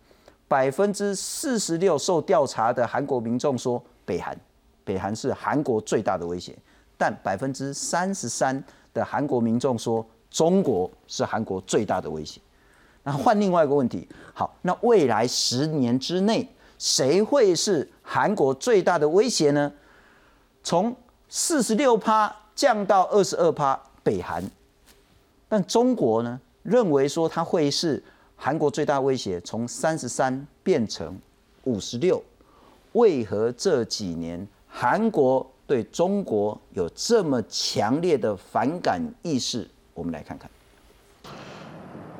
[0.49, 4.37] 百分之四十六受调查的韩国民众说北韩，
[4.83, 6.53] 北韩是韩国最大的威胁。
[6.97, 8.61] 但百分之三十三
[8.93, 12.41] 的韩国民众说中国是韩国最大的威胁。
[13.05, 19.71] 那换另外一个问题，好，那未来十年之内，谁会是韩国最大的威胁呢？
[20.63, 20.95] 从
[21.29, 24.43] 四十六趴降到二十二趴，北韩。
[25.47, 28.03] 但中国呢，认为说它会是
[28.35, 31.15] 韩国最大威胁，从三十三变成
[31.65, 32.21] 五十六。
[32.93, 39.69] 为何这几年韩国对中国有这么强烈的反感意识？
[39.93, 40.49] 我们来看看。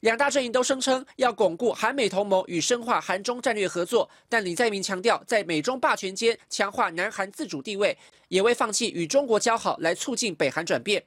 [0.00, 7.96] 两大阵营都声称要巩固韩美同盟与深化韩中战略合作，但李在明强调，在美中霸权间强化南韩自主地位，
[8.28, 11.02] 也未放弃与中国交好来促进北韩转变。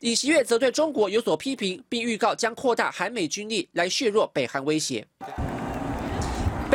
[0.00, 5.06] 李锡悦则对中国有所批评，并预告将扩大韩美军力来削弱北韩威胁。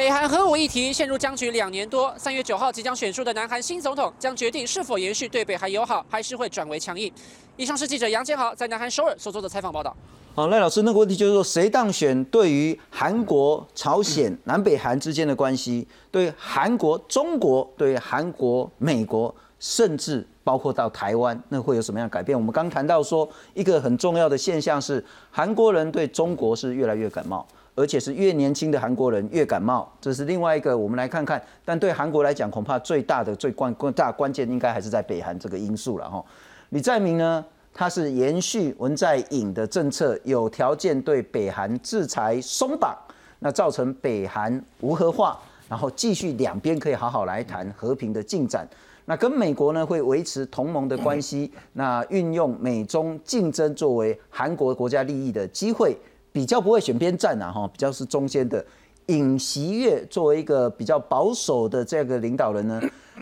[0.04, 7.10] 北韩核武议题陷入僵局两年多，三月九号即将选出的南韩新总统将决定是否延续对北韩友好，还是会转为强硬。
[7.56, 9.96] 以上是记者杨建豪在南韩首尔所做的采访报道。
[10.36, 22.38] 好，赖老师，那个问题就是说，谁当选对于韩国、朝鲜、南北韩之间的关系，对韩国、中国、对韩国、美国，甚至包括到台湾，那会有什么样改变？
[22.38, 25.02] 我们刚谈到说，一个很重要的现象是，
[25.32, 31.42] 韩国人对中国是越来越感冒，而且是越年轻的韩国人越感冒，这是另外一个我们来看看。
[31.66, 36.24] 但对韩国来讲，恐怕最大的、最关关大关键应该还是在北韩这个因素了哈。
[36.70, 37.44] 李在明呢？
[37.76, 42.96] 他是延续文在寅的政策，有条件对北韩制裁松绑，
[43.40, 48.68] 那造成北韩无核化，然后继续两边可以好好来谈和平的进展。
[49.06, 55.98] 那跟美国呢会维持同盟的关系，那运用美中竞争作为韩国国家利益的机会，
[56.34, 58.66] 比较不会选边站啊哈，比较是中间的。
[59.08, 62.82] 尹锡悦作为一个比较保守的这个领导人呢，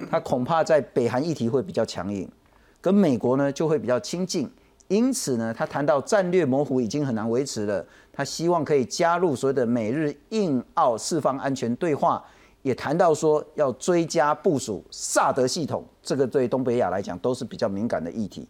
[0.10, 2.30] 他恐怕在北韩议题会比较强硬。
[2.80, 4.50] 跟美国呢就会比较亲近，
[4.88, 7.84] 因此呢，他谈到战略模糊已经很难维持了。
[8.14, 12.24] 他希望可以加入所谓的美日印澳四方安全对话，
[12.62, 18.48] 也谈到说要追加部署萨德系统，这个对东北亚来讲都是比较敏感的议题。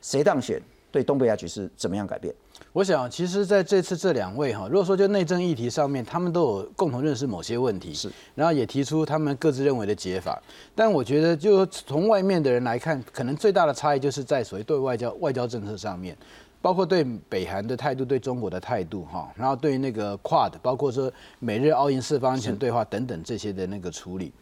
[0.00, 2.32] 谁当选，对东北亚局势怎么样改变？
[2.78, 10.40] 我想，其实在这次这两位哈，如果说就内政议题上面，他们都有共同认识某些问题，是，然后也提出他们各自认为的解法。
[10.76, 16.16] 但我觉得，就从外面的人来看，可能最大的差异就是在所谓对外交外交政策上面，
[16.62, 24.32] 包括对北韩的态度、对中国的态度哈，然后对于那个 QUAD，包括说美日澳印四方安全对话等等这些的那个处理。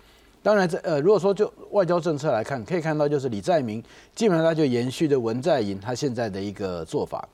[0.43, 3.83] 当然，这呃，如果说就外交政策来看，可以看到就是李在明
[4.15, 7.27] 基本上他就延续的文在寅他现在的一个做法。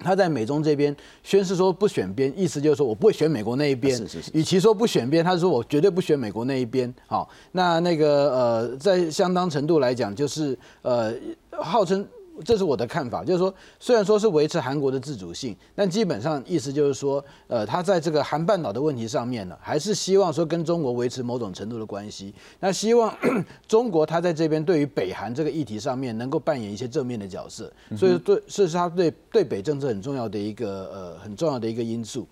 [0.00, 3.96] 他在美中这边宣誓说不选边，意思就是说我不会选美国那一边。
[3.96, 4.30] 是是是。
[4.34, 6.92] 与其说不选边，他说我绝对不选美国那一边。
[7.06, 11.14] 好，那那个呃，在相当程度来讲，就是呃，
[11.50, 12.06] 号称。
[12.44, 22.34] 这是我的看法，就是说，虽然说是维持韩国的自主性，但基本上意思就是说，呃，他在这个韩半岛的问题上面呢，还是希望说跟中国维持某种程度的关系。
[22.58, 23.14] 那希望
[23.68, 32.26] 中国他在这边对于北韩这个议题上面能够扮演一些正面的角色，所以对，这是他对对北政策很重要的一个呃很重要的一个因素。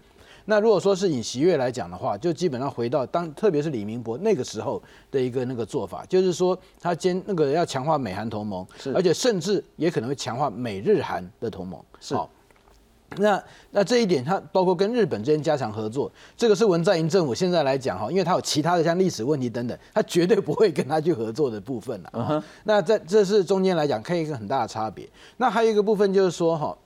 [0.50, 12.16] 那如果说是以席月来讲的话，就基本上回到当，特别是李明博那个时候的一个那个做法，就是说他兼那个要强化美韩同盟，而且甚至也可能会强化美日韩的同盟，是。
[13.16, 22.44] 那那这一点，它包括跟日本之间加强合作，这个是文在寅政府现在来讲哈，因为它有其他的像历史问题等等，它绝对不会跟他去合作的部分了。
[22.64, 25.08] 那在这是中间来讲，可以一个很大的差别。
[25.38, 26.76] 那还有一个部分就是说哈，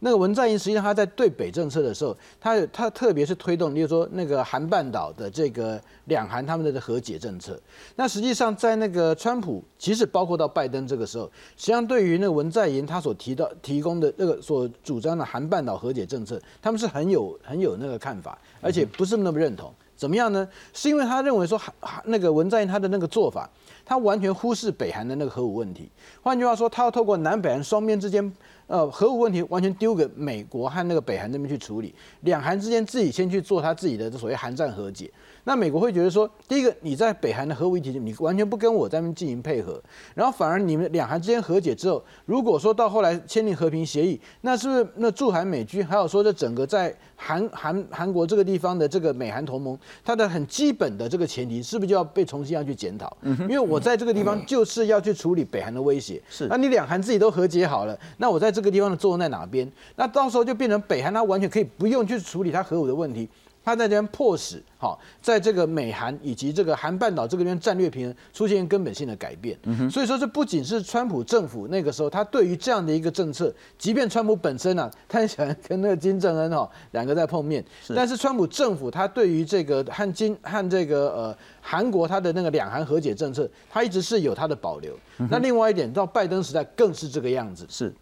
[0.00, 7.58] 那个文在寅实际上他在对北政策的时候，他他特别是推动，例如说那个韩半岛的这个两韩他们的和解政策。
[7.94, 15.67] 那实际上在那个川普，即使包括到拜登这个时候，实际上对于那个文在寅他所提到提供的那个所主张的韩半。
[15.68, 19.70] 岛和解政策，他们是很有很有那个看法，而且不是那么认同。
[19.94, 20.48] 怎么样呢？
[20.72, 21.60] 是因为他认为说，
[22.04, 23.50] 那个文在寅他的那个做法，
[23.84, 25.90] 他完全忽视北韩的那个核武问题。
[26.22, 28.32] 换句话说，他要透过南北韩双边之间，
[28.68, 35.10] 呃，核武问题完全丢给美国和那个北韩那边去处理，两韩之间自己先去做他自己的所谓韩战和解。
[35.48, 39.82] 那美国会觉得说，第一个，你在北韩的核武议题，你完全不跟我在那边进行配合，
[40.14, 53.16] 然后反而你们两韩之间和解之后，如果说到后来签订和平协议，那是不是那驻韩美军，还有说这整个在韩韩韩国这个地方的这个美韩同盟，它的很基本的这个前提，是不是就要被重新要去检讨？
[53.22, 59.66] 因为我在这个地方就是要去处理北韩的威胁，是，那你两韩自己都和解好了，那我在这个地方的作用在哪边？
[59.96, 63.26] 那到时候就变成北韩，它完全可以不用去处理它核武的问题。
[63.68, 69.58] 他在这边迫使，好，在这个美韩以及这个韩半岛这个边战略平衡出现根本性的改变。
[69.90, 77.62] 所以说，这不仅是川普政府那个时候，他对于这样的一个政策，即便川普本身呢， 他很喜欢跟那个金正恩哈两个在碰面，
[77.94, 84.98] 但是川普政府他对于这个和金和这个呃韩国他的那个两韩和解政策，他一直是有他的保留。
[85.28, 87.66] 那另外一点，到拜登时代更是这个样子。
[87.68, 87.92] 是。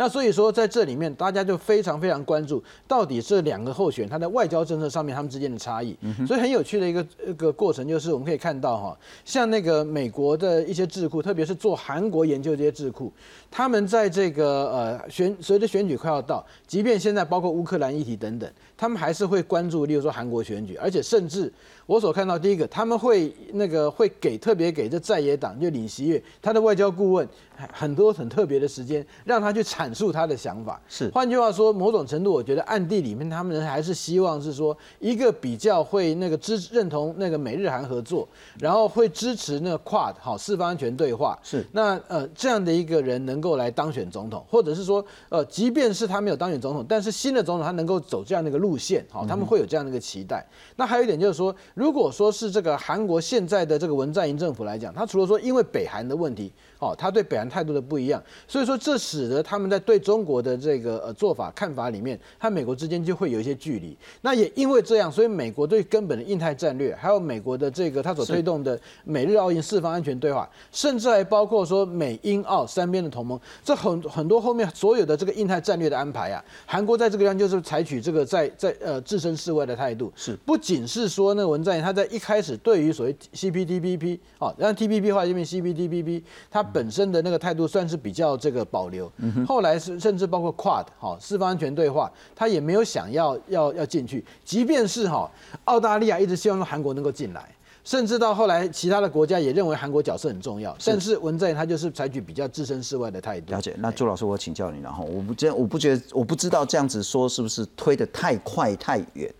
[0.00, 5.94] 那所以说，在这里面，大家就非常非常关注，到底这两个候选他在外交政策上面他们之间的差异。
[6.26, 13.12] 所以很有趣的一个一个过程，就是我们可以看到哈，像那个美国的一些智库，特别是做韩国研究这些智库，
[13.50, 21.52] 他们在这个呃选随着选举快要到，即便现在包括乌克兰议题等等，他们还是会关注，例如说韩国选举，而且甚至
[21.86, 27.28] 我所看到第一个，他们会那个会给特别给这在野党就李锡悦他的外交顾问
[27.72, 29.80] 很多很特别的时间，让他去阐。
[29.80, 30.78] 阐述他的想法。
[30.88, 38.28] 是，换句话说，某种程度，我觉得暗地里面他们还是希望是说一个比较会那个支认同那个美日韩合作，
[38.58, 41.38] 然后会支持那个 QUAD 好四方安全对话。
[41.42, 50.46] 是，那呃这样的一个人能够来当选总统，或者是说呃即便是他没有当选总统，但是新的总统他能够走这样的一个路线，好，他们会有这样的一个期待。
[50.76, 63.96] 那还有一点就是说，如果说是这个韩国现在的这个文在寅政府来讲，他除了说因为北韩的问题，哦，他对北韩态度的不一样，所以说这使得他们在对中国的这个呃做法看法里面，和美国之间就会有一些距离。
[64.22, 89.10] 那也因为这样，所以美国对根本的印太战略，还有美国的这个他所推动的美日澳印四方安全对话，甚至还包括说美英澳三边的同盟，这很很多后面所有的这个印太战略的安排啊，韩国在这个地方就是采取这个在在呃置身事外的态度，是不仅是说那个文在寅他在一开始对于所谓 CPTPP 哦，让 TPP 化这边 CPTPP，他本身的那个态度算是比较这个保留，
[89.46, 95.30] 后来是甚至包括 QUAD 哈四方安全对话，他也没有想要要要进去，即便是哈
[95.64, 97.48] 澳大利亚一直希望韩国能够进来。
[97.82, 103.50] 甚至到后来，其他的国家也认为韩国角色很重要，但是文在寅他就是采取比较置身事外的态度。
[103.50, 103.74] 了解。
[103.78, 109.32] 那朱老师，我请教你了哈，我不这我不觉得，我不知道这样子说是不是推得太快太远？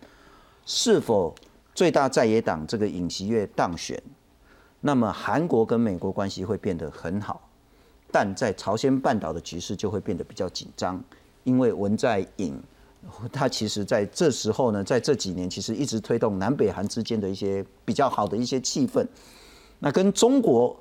[0.64, 1.34] 是否
[1.74, 4.02] 最大在野党这个尹锡悦当选，
[4.80, 7.48] 那么韩国跟美国关系会变得很好，
[8.10, 11.02] 但在朝鲜半岛的局势就会变得比较紧张，
[11.44, 12.60] 因为文在寅。
[13.32, 19.06] 他其实在这时候呢，在这几年其实一直推动南北韩之间的一些比较好的一些气氛。
[19.78, 20.76] 那跟中国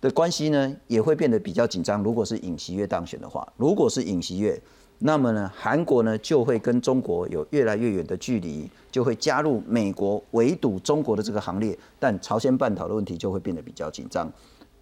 [0.00, 2.02] 的关系呢，也会变得比较紧张。
[2.04, 4.60] 如果是尹锡悦当选的话，如果是尹锡悦，
[4.98, 11.78] 那么呢，韩国呢就会跟中国有越来越远的距离，就会加入美国围堵中国的这个行列。
[11.98, 14.30] 但朝鲜半岛的问题就会变得比较紧张。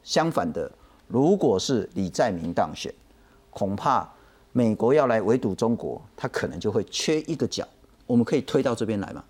[0.02, 0.70] 相反的，
[1.08, 2.92] 如果是李在明当选，
[3.50, 4.08] 恐怕。
[4.56, 7.66] 美国要来围堵中国，他可能就会缺一个角。
[8.06, 9.24] 我们可以推到这边来吗？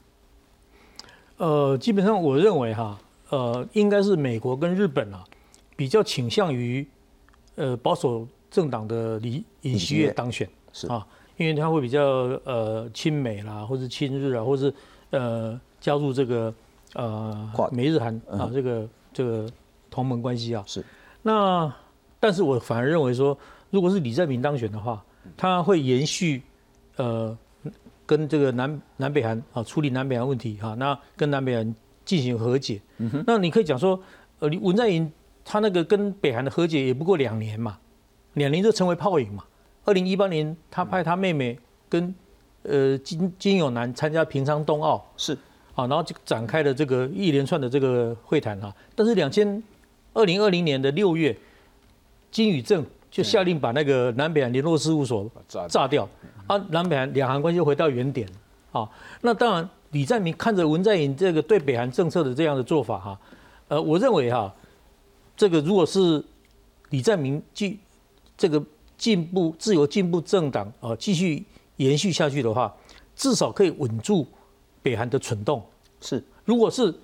[1.39, 5.25] 呃，基本上我认为哈，呃，应该是美国跟日本啊，
[5.77, 6.87] 比较倾向于
[7.55, 11.07] 呃保守政党的李尹锡悦当选是啊，
[11.37, 12.03] 因为他会比较
[12.45, 14.75] 呃亲美啦，或者亲日啊，或是
[15.11, 16.53] 呃加入这个
[16.95, 19.49] 呃美日韩啊这个这个
[19.89, 20.65] 同盟关系啊。
[20.67, 20.85] 是。
[21.23, 21.73] 那
[22.19, 23.39] 但是我反而认为说，
[23.71, 25.03] 如果是李在明当选的话，
[25.37, 26.43] 他会延续，
[26.97, 27.39] 呃，
[28.05, 32.81] 跟这个南南北韩啊处理南北韩问题哈，那跟南北韩进行和解。
[32.99, 33.99] 嗯哼那你可以讲说，
[34.41, 35.11] 呃，文在寅
[35.45, 37.79] 他那个跟北韩的和解也不过两年嘛，
[38.33, 39.45] 两年就成为泡影嘛。
[39.85, 41.59] 二零一八年他派他妹妹
[41.89, 42.15] 跟
[42.63, 45.05] 呃金金永南参加平昌冬奥。
[45.17, 45.33] 是。
[45.75, 48.75] 啊，然后就展开了这个一连串的这个会谈哈。
[48.95, 49.63] 但是两千
[50.13, 51.37] 二零二零年的六月，
[52.31, 52.85] 金宇正。
[53.15, 55.31] 就下令把那个南北韩联络事务所
[55.69, 56.03] 炸掉，
[56.49, 58.29] 啊，南北韩两韩关系回到原点，
[58.73, 63.21] 啊，那当然李在明看着文在寅这个对北韩政策的这样的做法哈，
[63.69, 64.53] 呃，我认为哈，
[65.37, 66.21] 这个如果是
[66.91, 67.79] 李在明继
[68.37, 68.61] 这个
[68.97, 71.45] 进步自由进步政党啊继续
[71.77, 72.75] 延续下去的话，
[73.17, 74.27] 至少可以稳住
[74.83, 75.63] 北韩的蠢动。
[76.01, 76.95] 是，如果是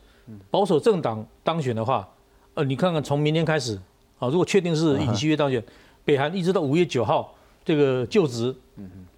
[0.50, 2.08] 保守政党当选的话，
[2.54, 3.76] 呃，你看看从明天开始
[4.18, 5.62] 啊，如果确定是尹锡悦当选。
[6.02, 7.32] 北韩一直到五月九号
[7.62, 8.54] 这个就职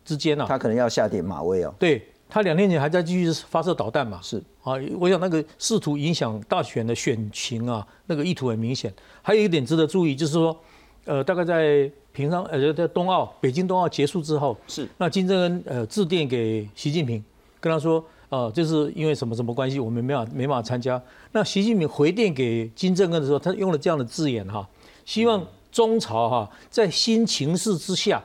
[0.05, 1.73] 之间呢，他可能要下点马威哦。
[1.79, 4.19] 对他两天前还在继续发射导弹嘛？
[4.21, 8.93] 是啊，我想那个试图影响大选的选情啊，那个意图很明显。
[9.23, 10.59] 还有一点值得注意，就是说，
[11.05, 17.25] 呃，大概在平昌呃在冬奥北京冬奥结束之后，是那金正恩呃致电给习近平，
[17.61, 21.03] 跟他说，呃，就是因为什么什么关系，我们没法没法参加。
[21.33, 24.69] 那习近平回电给金正恩的时候，他用了这样的字眼哈，
[25.05, 25.45] 希望。
[25.73, 28.23] 中朝哈在新情势之下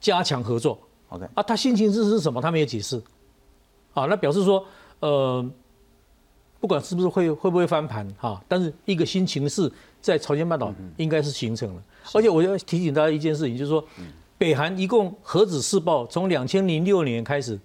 [0.00, 0.76] 加强合作
[1.10, 2.42] ，OK 啊，他新情势是什么？
[2.42, 3.00] 他没有解释，
[3.94, 4.66] 啊，那表示说，
[4.98, 5.48] 呃，
[6.58, 11.82] 不管是不是会会不会翻盘哈，但是一个新情势在朝鲜半岛应该是形成了。
[12.14, 13.84] 而且我要提醒大家一件事情，就是说，
[14.36, 17.58] 北韩一共核子试爆从两千零六年开始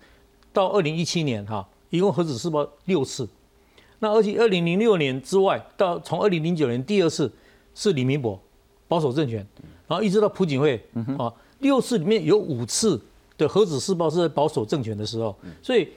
[0.52, 3.28] 到二零一七年哈，一共核子试爆六次。
[4.00, 7.32] 那而且二零零六年之外，到从二零零九年第二次
[7.74, 8.40] 是李明博。
[8.86, 9.38] 保守政权，
[9.88, 10.80] 然后一直到朴槿惠
[11.18, 13.02] 啊，六次里面有五次
[13.38, 15.88] 的核子试爆是在保守政权的时候，所以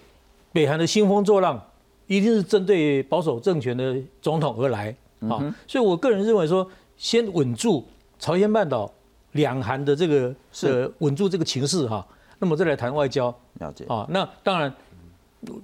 [0.50, 1.62] 北韩的兴风作浪
[2.06, 5.54] 一定是针对保守政权的总统而来啊。
[5.66, 7.86] 所以我个人认为说，先稳住
[8.18, 8.92] 朝鲜半岛
[9.32, 12.06] 两韩的这个是稳住这个情势哈，
[12.38, 13.34] 那么再来谈外交。
[13.60, 14.72] 了解啊，那当然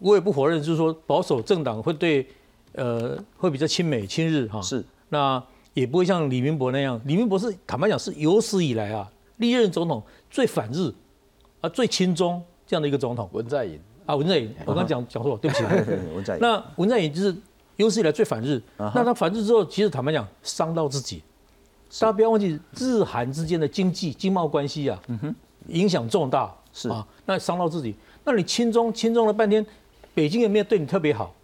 [0.01, 2.27] 我也不否认，就是说保守政党会对
[2.75, 4.61] 呃会比较亲美亲日哈。
[4.63, 5.43] 是那。
[5.75, 10.93] 也不会像李明博那样，李明博是坦白讲是有史以来啊历任总统最反日
[11.63, 13.27] 啊、最亲中这样的一个总统。
[13.33, 15.65] 文在寅啊，文在寅，我刚讲讲错，对不起。
[16.15, 16.41] 文在寅。
[16.43, 17.35] 那文在寅就是
[17.83, 18.61] 有史以来最反日。
[18.79, 21.23] 那他反日之后，其实坦白讲，伤到自己。
[22.01, 24.99] 大家不要忘记，日韩之间的经济经贸关系啊，
[25.69, 26.53] 影响重大。
[26.75, 27.95] 是啊，那伤到自己。
[28.25, 29.65] 那你亲中亲中了半天，
[30.15, 31.35] 北京也没有对你特别好，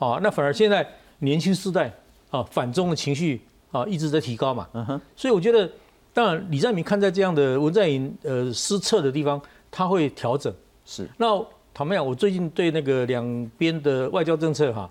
[0.00, 0.84] 啊，那反而现在
[1.20, 1.92] 年轻世代
[2.30, 4.68] 啊反中的情绪啊一直在提高嘛。
[4.72, 5.00] 嗯哼。
[5.14, 5.70] 所以我觉得，
[6.12, 10.52] 当然李在明看在这样的文在寅呃失策的地方，他会调整。
[10.84, 11.08] 是。
[11.16, 11.40] 那
[11.72, 14.90] 坦白讲，我最近对那个两边的外交政策哈，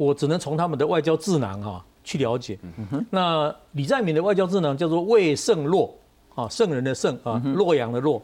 [0.00, 2.58] 我只能从他们的外交智囊哈去了解。
[2.62, 3.06] 嗯。
[3.10, 5.94] 那李在明的外交智囊叫做魏圣洛
[6.34, 8.22] 啊，圣人的圣啊，洛阳的洛。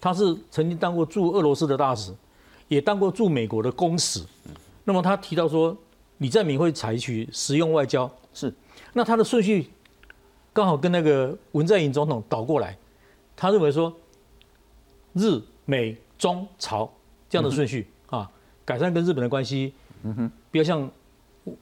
[0.00, 2.14] 他是曾经当过驻俄罗斯的大使，
[2.68, 4.24] 也当过驻美国的公使。
[4.84, 5.76] 那么他提到说，
[6.18, 8.54] 李在明会采取实用外交，是。
[8.92, 9.68] 那他的顺序
[10.52, 12.78] 刚好跟那个文在寅总统倒过来，
[13.34, 13.92] 他认为说，
[15.14, 16.88] 日美中朝
[17.28, 18.30] 这样的顺序啊，
[18.64, 19.74] 改善跟日本的关系，
[20.04, 20.88] 嗯哼，不要像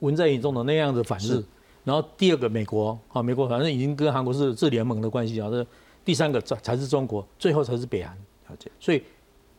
[0.00, 1.42] 文在寅总统那样的反日。
[1.84, 5.66] 然后第二个美国啊，美国反正已经跟韩国是是联盟的关系啊，这
[6.04, 8.16] 第三个才才是中国，最后才是北韩。
[8.48, 9.02] 了解所以，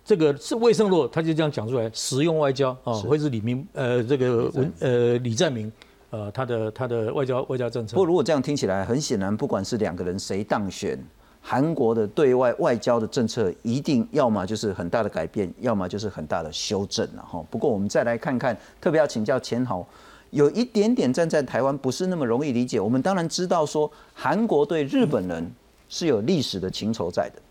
[0.03, 5.71] 这个是魏胜洛他就这样讲出来，实用外交啊，会是李明呃这个文呃李在明
[6.09, 7.93] 呃他的他的外交外交政策。
[7.93, 10.97] 不过如果这样听起来，很显然，不管是两个人谁当选，
[11.41, 17.43] 韩国的对外外交的政策一定要么就是很大的改变，要么就是很大的修正了哈。
[17.51, 19.85] 不过我们再来看看，特别要请教钱豪，
[20.31, 22.79] 有一点点站在台湾不是那么容易理解。
[22.79, 25.51] 我们当然知道说，韩国对日本人
[25.87, 27.41] 是有历史的情仇在的。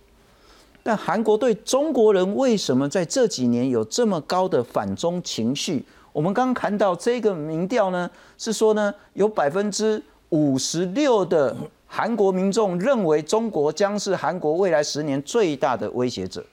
[0.83, 5.83] 但韩国对中国人为什么在这几年有这么高的反中情绪？
[6.13, 11.57] 我们刚刚看到这个民调呢，是说呢，有百分之五十六的
[11.87, 16.45] 韩国民众认为中国将是韩国未来十年最大的威胁者。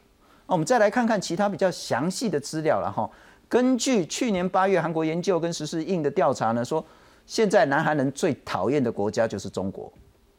[0.47, 3.09] 那我们再来看看其他比较详细的资料了哈。
[3.52, 6.82] 根据去年八月韩国研究跟实施印的调查呢，说
[7.26, 9.91] 现在南韩人最讨厌的国家就是中国。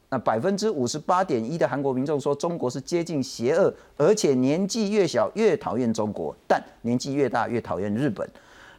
[0.09, 8.27] 那百分之五十八点一的韩国民众说中国是接近邪恶，而且年纪越小越讨厌中国，但年纪越大越讨厌日本。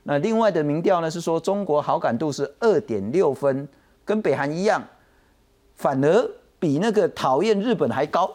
[0.03, 3.69] 那另外的民调呢是说中国好感度是二点六分，
[4.05, 4.83] 跟北韩一样，
[5.77, 8.29] 反而比那个讨厌日本还高。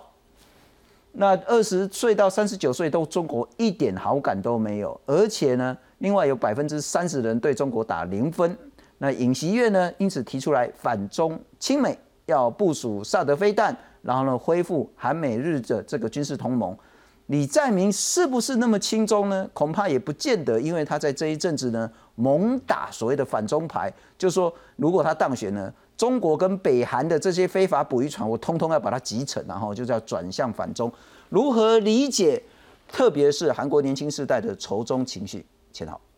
[1.12, 8.58] 那二十岁到三十九岁都中国一点好感都没有，而且呢，另外有百分之三十人对中国打零分。
[8.98, 11.98] 那尹锡悦呢因此提出来反中亲美。
[12.26, 16.78] 要部署萨德飞弹，然后呢恢复韩美日的这个军事同盟。
[17.26, 19.50] 李在明是不是那么轻中呢？
[19.52, 30.92] 恐怕也不见得，因为他在这一阵子呢猛打所谓的反中牌，就说如果他当选呢，中国跟北韩的这些非法捕鱼船，我通通要把它集成，然后就叫转向反中。
[31.30, 32.40] 如何理解？
[32.88, 35.44] 特别是韩国年轻世代的仇中情绪，
[35.80, 36.09] 钱好。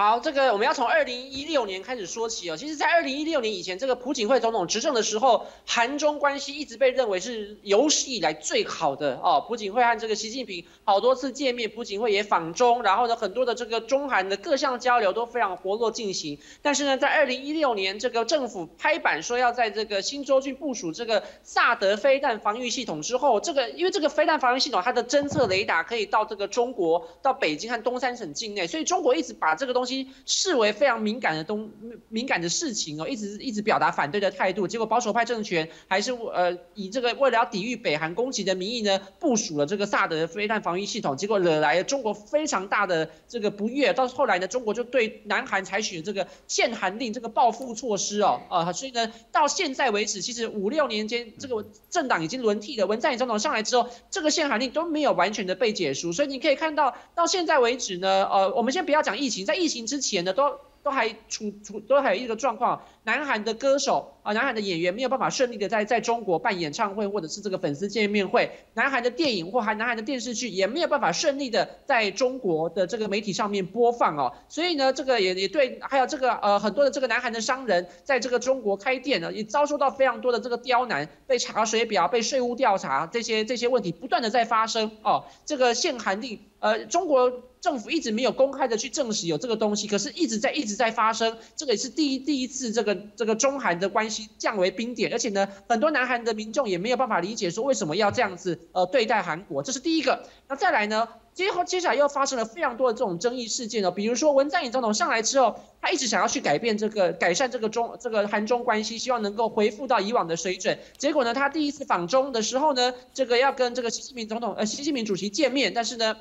[0.00, 2.56] 好，这个我们要从二零一六年开始说起哦。
[2.56, 9.44] 其实，在二零一六年以前，这个朴槿惠总统执政的时候，韩中关系一直被认为是有史以来最好的哦。
[9.46, 16.38] 朴槿惠和这个习近平好多次见面，朴槿惠也访中，然后呢，很多的这个中韩的各项交流都非常活络进行。
[16.62, 29.89] 但是呢，在二零一六年，这个政府拍板说要在这个新州郡部署这个萨德飞弹防御系统之后，这个因为这个飞弹防御系统它的侦测雷达可以到这个中国、到北京和东三省境内，所以中国一直把这个东西。
[30.26, 31.70] 视为非常敏感的东
[32.08, 43.92] 敏感的事情哦，一直一直表达反对的态度，结果保守派政权还是呃以这个为了要抵御北韩攻击的名义呢，部署了这个萨德飞弹防御系统，结果惹来了中国非常大的这个不悦。
[43.92, 59.79] 到后来呢，中国就对南韩采取这个限韩令这个报复措施哦，啊，所以呢，到现在为止，其实五六年间这个政党已经轮替了，文在寅总统上来之后，这个限韩令都没有完全的被解除，所以你可以看到到现在为止呢，呃，我们先不要讲疫情，在疫情。
[59.86, 86.40] 之前呢，都都还处处都还有一个状况，南韩的歌手啊，南韩的演员没有办法顺利的在在中国办演唱会或者是这个粉丝见面会，南韩的电影或还南韩的电视剧也没有办法顺利的在中国的这个媒体上面播放哦，所以呢，这个也也对，还有这个呃很多的这个南韩的商人在这个中国开店呢，也遭受到非常多的这个刁难，被查水表、被税务调查这些这些问题不断的在发生哦，这个限韩令。
[86.60, 100.24] 呃，中国政府一直没有公开的去证实有这个东西，可是一直在一直在发生，这个也是第一第一次这个这个中韩的关系降为冰点，而且呢，很多南韩的民众也没有办法理解说为什么要这样子呃对待韩国，这是第一个。
[100.48, 101.06] 那再来呢？
[101.32, 110.76] 接后接下来又发生了非常多的这种争议事件哦，比如说文在寅总统上来之后，他一直想要去改变这个改善这个中这个韩中关系，希望能够恢复到以往的水准。
[110.98, 116.16] 结果呢，他第一次访中的时候呢，这个要跟这个习近平总统呃习近平主席见面，但是呢。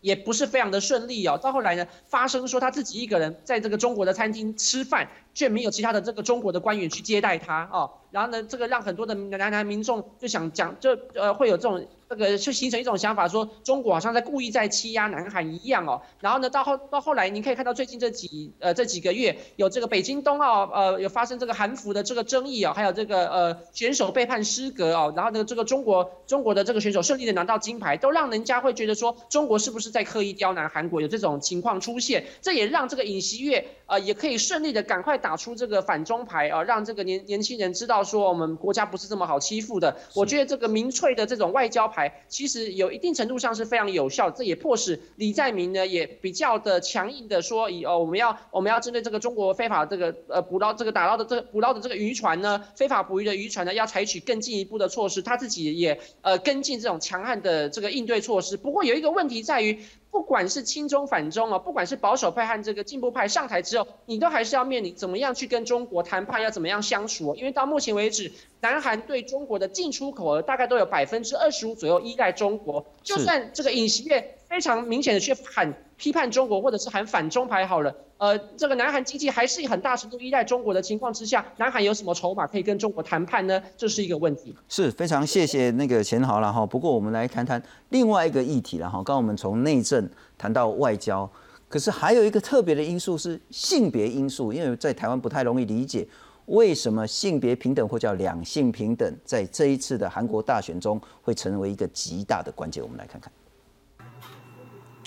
[0.00, 11.86] 也不是非常的顺利哦，到后来呢，发生说他自己一个人在这个中国的餐厅吃饭，却没有其他的这个中国的官员去接待他哦，然后呢，这个让很多的南南民众就想讲，就呃会有这种。
[12.10, 16.02] 这个就形成一种想法，说中国好像在故意在欺压南韩一样哦。
[16.18, 25.12] 然后呢，到后到后来，您可以看到最近这几呃这几个月有这个北京冬奥呃有发生这个韩服的这个争议哦，还有这个呃选手被判失格哦。
[25.14, 31.00] 然后呢，这个中国中国的这个选手顺利的拿到金牌，都让人家会觉得说中国是不是在刻意刁难韩国？
[31.00, 39.96] 有这种情况出现，这也让这个尹锡悦呃也可以顺利的赶快打出这个反中牌啊，让这个年年轻人知道说我们国家不是这么好欺负的。
[40.16, 41.99] 我觉得这个民粹的这种外交牌。
[42.28, 58.56] 其实有一定程度上是非常有效，这也迫使李在明呢也比较的强硬的说，以哦我们要我们要针对这个中国非法这个呃捕捞这个打捞的这个捕捞的这个渔船呢，非法捕鱼的渔船呢，要采取更进一步的措施，他自己也呃跟进这种强悍的这个应对措施。
[58.56, 59.78] 不过有一个问题在于。
[60.10, 67.34] 不管是亲中反中啊，不管是保守派和这个进步派上台之后，你都还是要面临怎么样去跟中国谈判，要怎么样相处。
[67.36, 72.86] 因为到目前为止，南韩对中国的进出口额大概都有百分之二十五左右依赖中国。
[73.02, 75.72] 就算这个尹锡悦非常明显的去喊。
[75.96, 83.62] 批判中国或者是喊反中牌好了，呃，这个南韩经济还是很大程度依赖中国的情况之下，南韩有什么筹码可以跟中国谈判呢？
[83.76, 84.56] 这是一个问题。
[84.66, 86.64] 是非常谢谢那个钱豪了哈。
[86.64, 88.96] 不过我们来谈谈另外一个议题了哈。
[88.96, 91.30] 刚刚我们从内政谈到外交，
[91.68, 96.08] 可是还有一个特别的因素是性别因素，因为在台湾不太容易理解
[96.46, 102.82] 为什么性别平等或叫两性平等，在这一次的韩国大选中会成为一个极大的关键。
[102.82, 103.30] 我们来看看。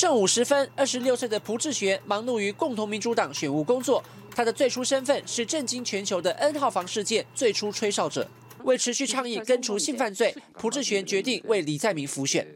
[0.03, 4.03] 正午时分，二十六岁的朴智玄忙碌于共同民主党选务工作。
[4.35, 8.29] 他的最初身份是震惊全球的 N 号房事件最初吹哨者。
[8.65, 12.47] 为持续倡议根除性犯罪，朴智玄决定为李在明辅选。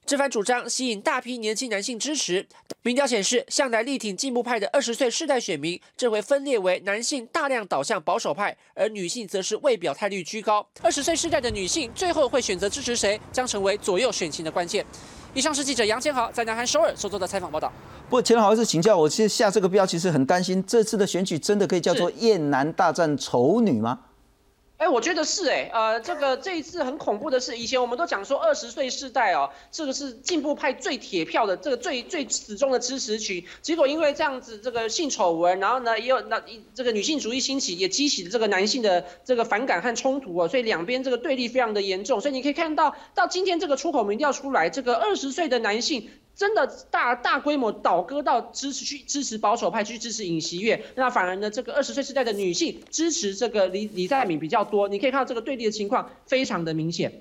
[0.08, 2.48] 这番主张吸引大批年轻男性支持。
[2.82, 10.66] 民调显示，向来力挺进步派的二十岁世代选民，这回分裂为男性大量倒向保守派，而女性则是未表态率居高。
[10.82, 14.86] 二十岁世代的女性最后会选择支持谁，将成为左右选情的关键。
[15.34, 17.70] 以上是记者杨千豪在南韩首尔所做的采访报道。
[18.08, 24.00] 不过，钱豪还是请教我，其实下这个标，其实很担心这次的选举真的可以叫做艳男大战丑女吗？
[24.78, 33.44] 哎，我觉得是哎，呃，这个这一次很恐怖的是，以前我们都讲说二十岁世代哦，这个是进步派最铁票的，这个最最始终的支持群。
[33.64, 36.40] 结果因为这样子这个性丑闻，然后呢也有那
[36.76, 42.22] 这个女性主义兴起，也激起了这个男性的这个反感和冲突哦，所以两边这个对立非常的严重。
[42.22, 46.08] 所以你可以看到，到今天这个出口民调出来，这个二十岁的男性。
[46.38, 57.12] 真的大大规模倒戈到支持去支持保守派去支持尹锡悦，那反而呢这个二十岁时代的女性支持这个李李在敏比较多，你可以看到这个对立的情况非常的明显。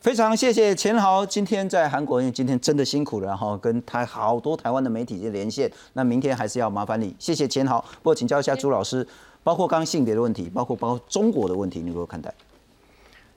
[0.00, 7.80] 非常谢谢钱豪今天在韩国，因为今天真的辛苦了哈，跟台好多台湾的媒体连线，那明天还是要麻烦你，谢谢钱豪。
[8.02, 9.06] 不过请教一下朱老师，
[9.44, 12.34] 包括刚刚性别的问题，包括包括中国的问题，你如何看待？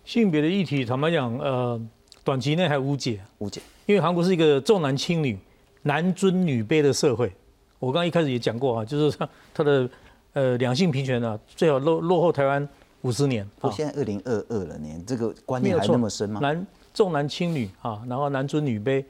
[0.05, 1.79] 性别的议题，坦白讲，呃，
[2.23, 3.61] 短期内还无解，无解。
[3.85, 5.37] 因为韩国是一个重男轻女，
[5.81, 7.31] 男尊女卑的社会。
[7.79, 9.89] 我刚刚一开始也讲过啊，就是他 他的
[10.33, 12.67] 呃两性平权啊，最好落落后台湾
[13.01, 13.45] 五十年。
[13.59, 16.39] 不，现在二零二二了，年这个观念还那么深吗？
[16.39, 19.03] 男重男轻女啊，然后男尊女卑。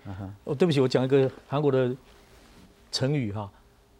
[0.45, 1.95] 哦，对不起，我讲一个韩国的
[2.91, 3.47] 成语哈。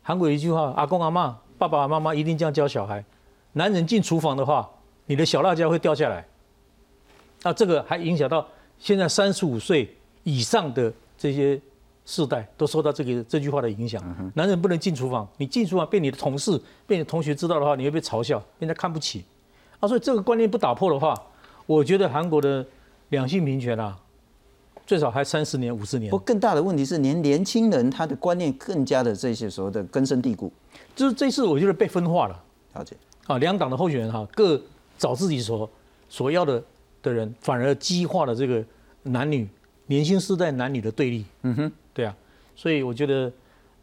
[0.01, 3.05] 韩国有一句话，阿公阿妈、爸爸妈妈一定这样教小孩：
[3.51, 4.68] 男人进厨房的话，
[5.05, 6.26] 你的小辣椒会掉下来。
[7.43, 8.47] 那这个还影响到
[8.80, 11.59] 现在三十五岁以上的这些
[12.05, 14.32] 世代都受到这个这句话的影响。
[14.36, 19.24] 男人不能进厨房，你进厨房被你的同事、被你同学知道的话，你会被嘲笑，被人家看不起。
[19.80, 21.13] 啊，所以这个观念不打破的话，
[21.65, 22.65] 我觉得韩国的
[23.09, 23.97] 两性平权啊，
[24.86, 26.11] 最少还三十年、五十年。
[26.11, 30.51] 不，更大的问题是，连年轻人他的观念更加的这些所谓的根深蒂固。
[30.95, 32.43] 就是这次我觉得被分化了。
[32.74, 32.95] 了解。
[33.28, 34.61] 啊，两党的候选人哈，各
[34.97, 35.69] 找自己所
[36.09, 36.61] 所要的。
[37.04, 38.64] 的人反而激化了这个
[39.04, 39.47] 男女
[39.86, 41.26] 年轻世代男女的对立。
[41.43, 42.16] 嗯哼，对啊，
[42.56, 43.32] 所以我觉得，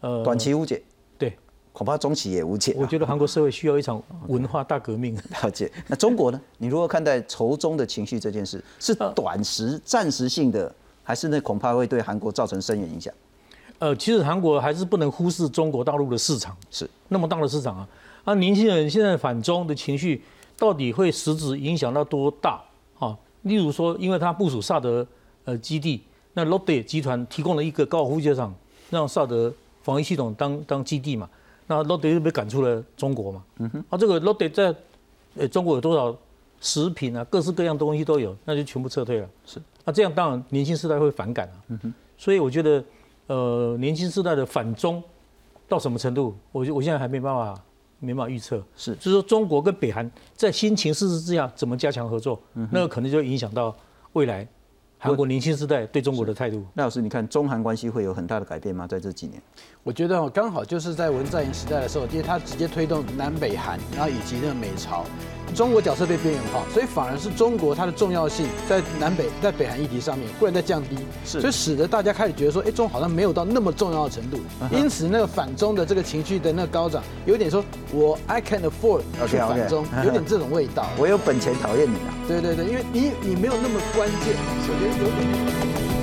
[0.01, 0.83] 呃，短期无解，
[1.19, 1.37] 对，
[1.73, 2.75] 恐怕中期也无解。
[2.77, 5.15] 我觉得韩国社会需要一场 文化大革命。
[5.43, 5.71] 了解。
[5.87, 6.41] 那中国呢？
[6.59, 8.65] 你如何看待仇中的情绪这件事？
[8.79, 13.13] 是短时、暂时性的，还是那恐怕会对韩国造成深远影响？
[13.79, 17.89] 呃，其实韩国还是不能忽视中国大陆的市场，是那么大的市场啊。
[18.25, 20.23] 啊，年轻人现在反中的情绪
[20.59, 22.63] 到底会实质影响到多大？
[23.43, 25.07] 例如说，因为他部署萨德
[25.45, 26.03] 呃基地，
[26.35, 28.55] 那 Lotte 集团提供了一个高尔夫球场，
[28.91, 31.29] 让萨德防御系统当当基地嘛，
[31.67, 33.45] 那 Lotte 就被赶出了中国嘛。
[33.59, 33.85] 嗯哼。
[33.89, 34.75] 啊，这个 Lotte 在
[35.37, 36.17] 呃中国有多少
[36.61, 39.29] 食品啊，各式各样东西都有，那就全部撤退了。
[39.47, 39.61] 是。
[39.85, 41.55] 那这样当然年轻世代会反感啊。
[41.69, 41.95] 嗯哼。
[42.19, 42.85] 所以我觉得，
[43.29, 45.03] 呃，年轻世代的反中
[45.67, 47.59] 到什么程度，我我现在还没办法。
[48.01, 52.43] 没办法预测，是，就是说中国跟北韩在新情势之下怎么加强合作，
[52.73, 53.75] 那个可能就影响到
[54.15, 54.47] 未来
[55.03, 56.63] 韩国年轻时代对中国的态度。
[56.75, 58.87] 那老师，你看中韩关系会有很大的改变吗？
[58.87, 59.41] 在这几年？
[59.83, 65.07] 我觉得刚好就是在文在寅时代的时候，因为他直接推动南北韩，然后以及那个美朝。
[65.53, 74.39] 中国角色被边缘化，所以反而是中国它的重要性在南北 在北韩议题上面忽然在降低，是，所以使得大家开始觉得说，哎，中好像没有到那么重要的程度，
[74.71, 80.87] 因此那个反中的这个情绪的那个高涨，有点说我 I can afford 去反中，有点这种味道。
[80.97, 82.15] 我有本钱讨厌你啊。
[82.29, 84.37] 对对对，因为你你没有那么关键，
[84.91, 86.00] 首先有点。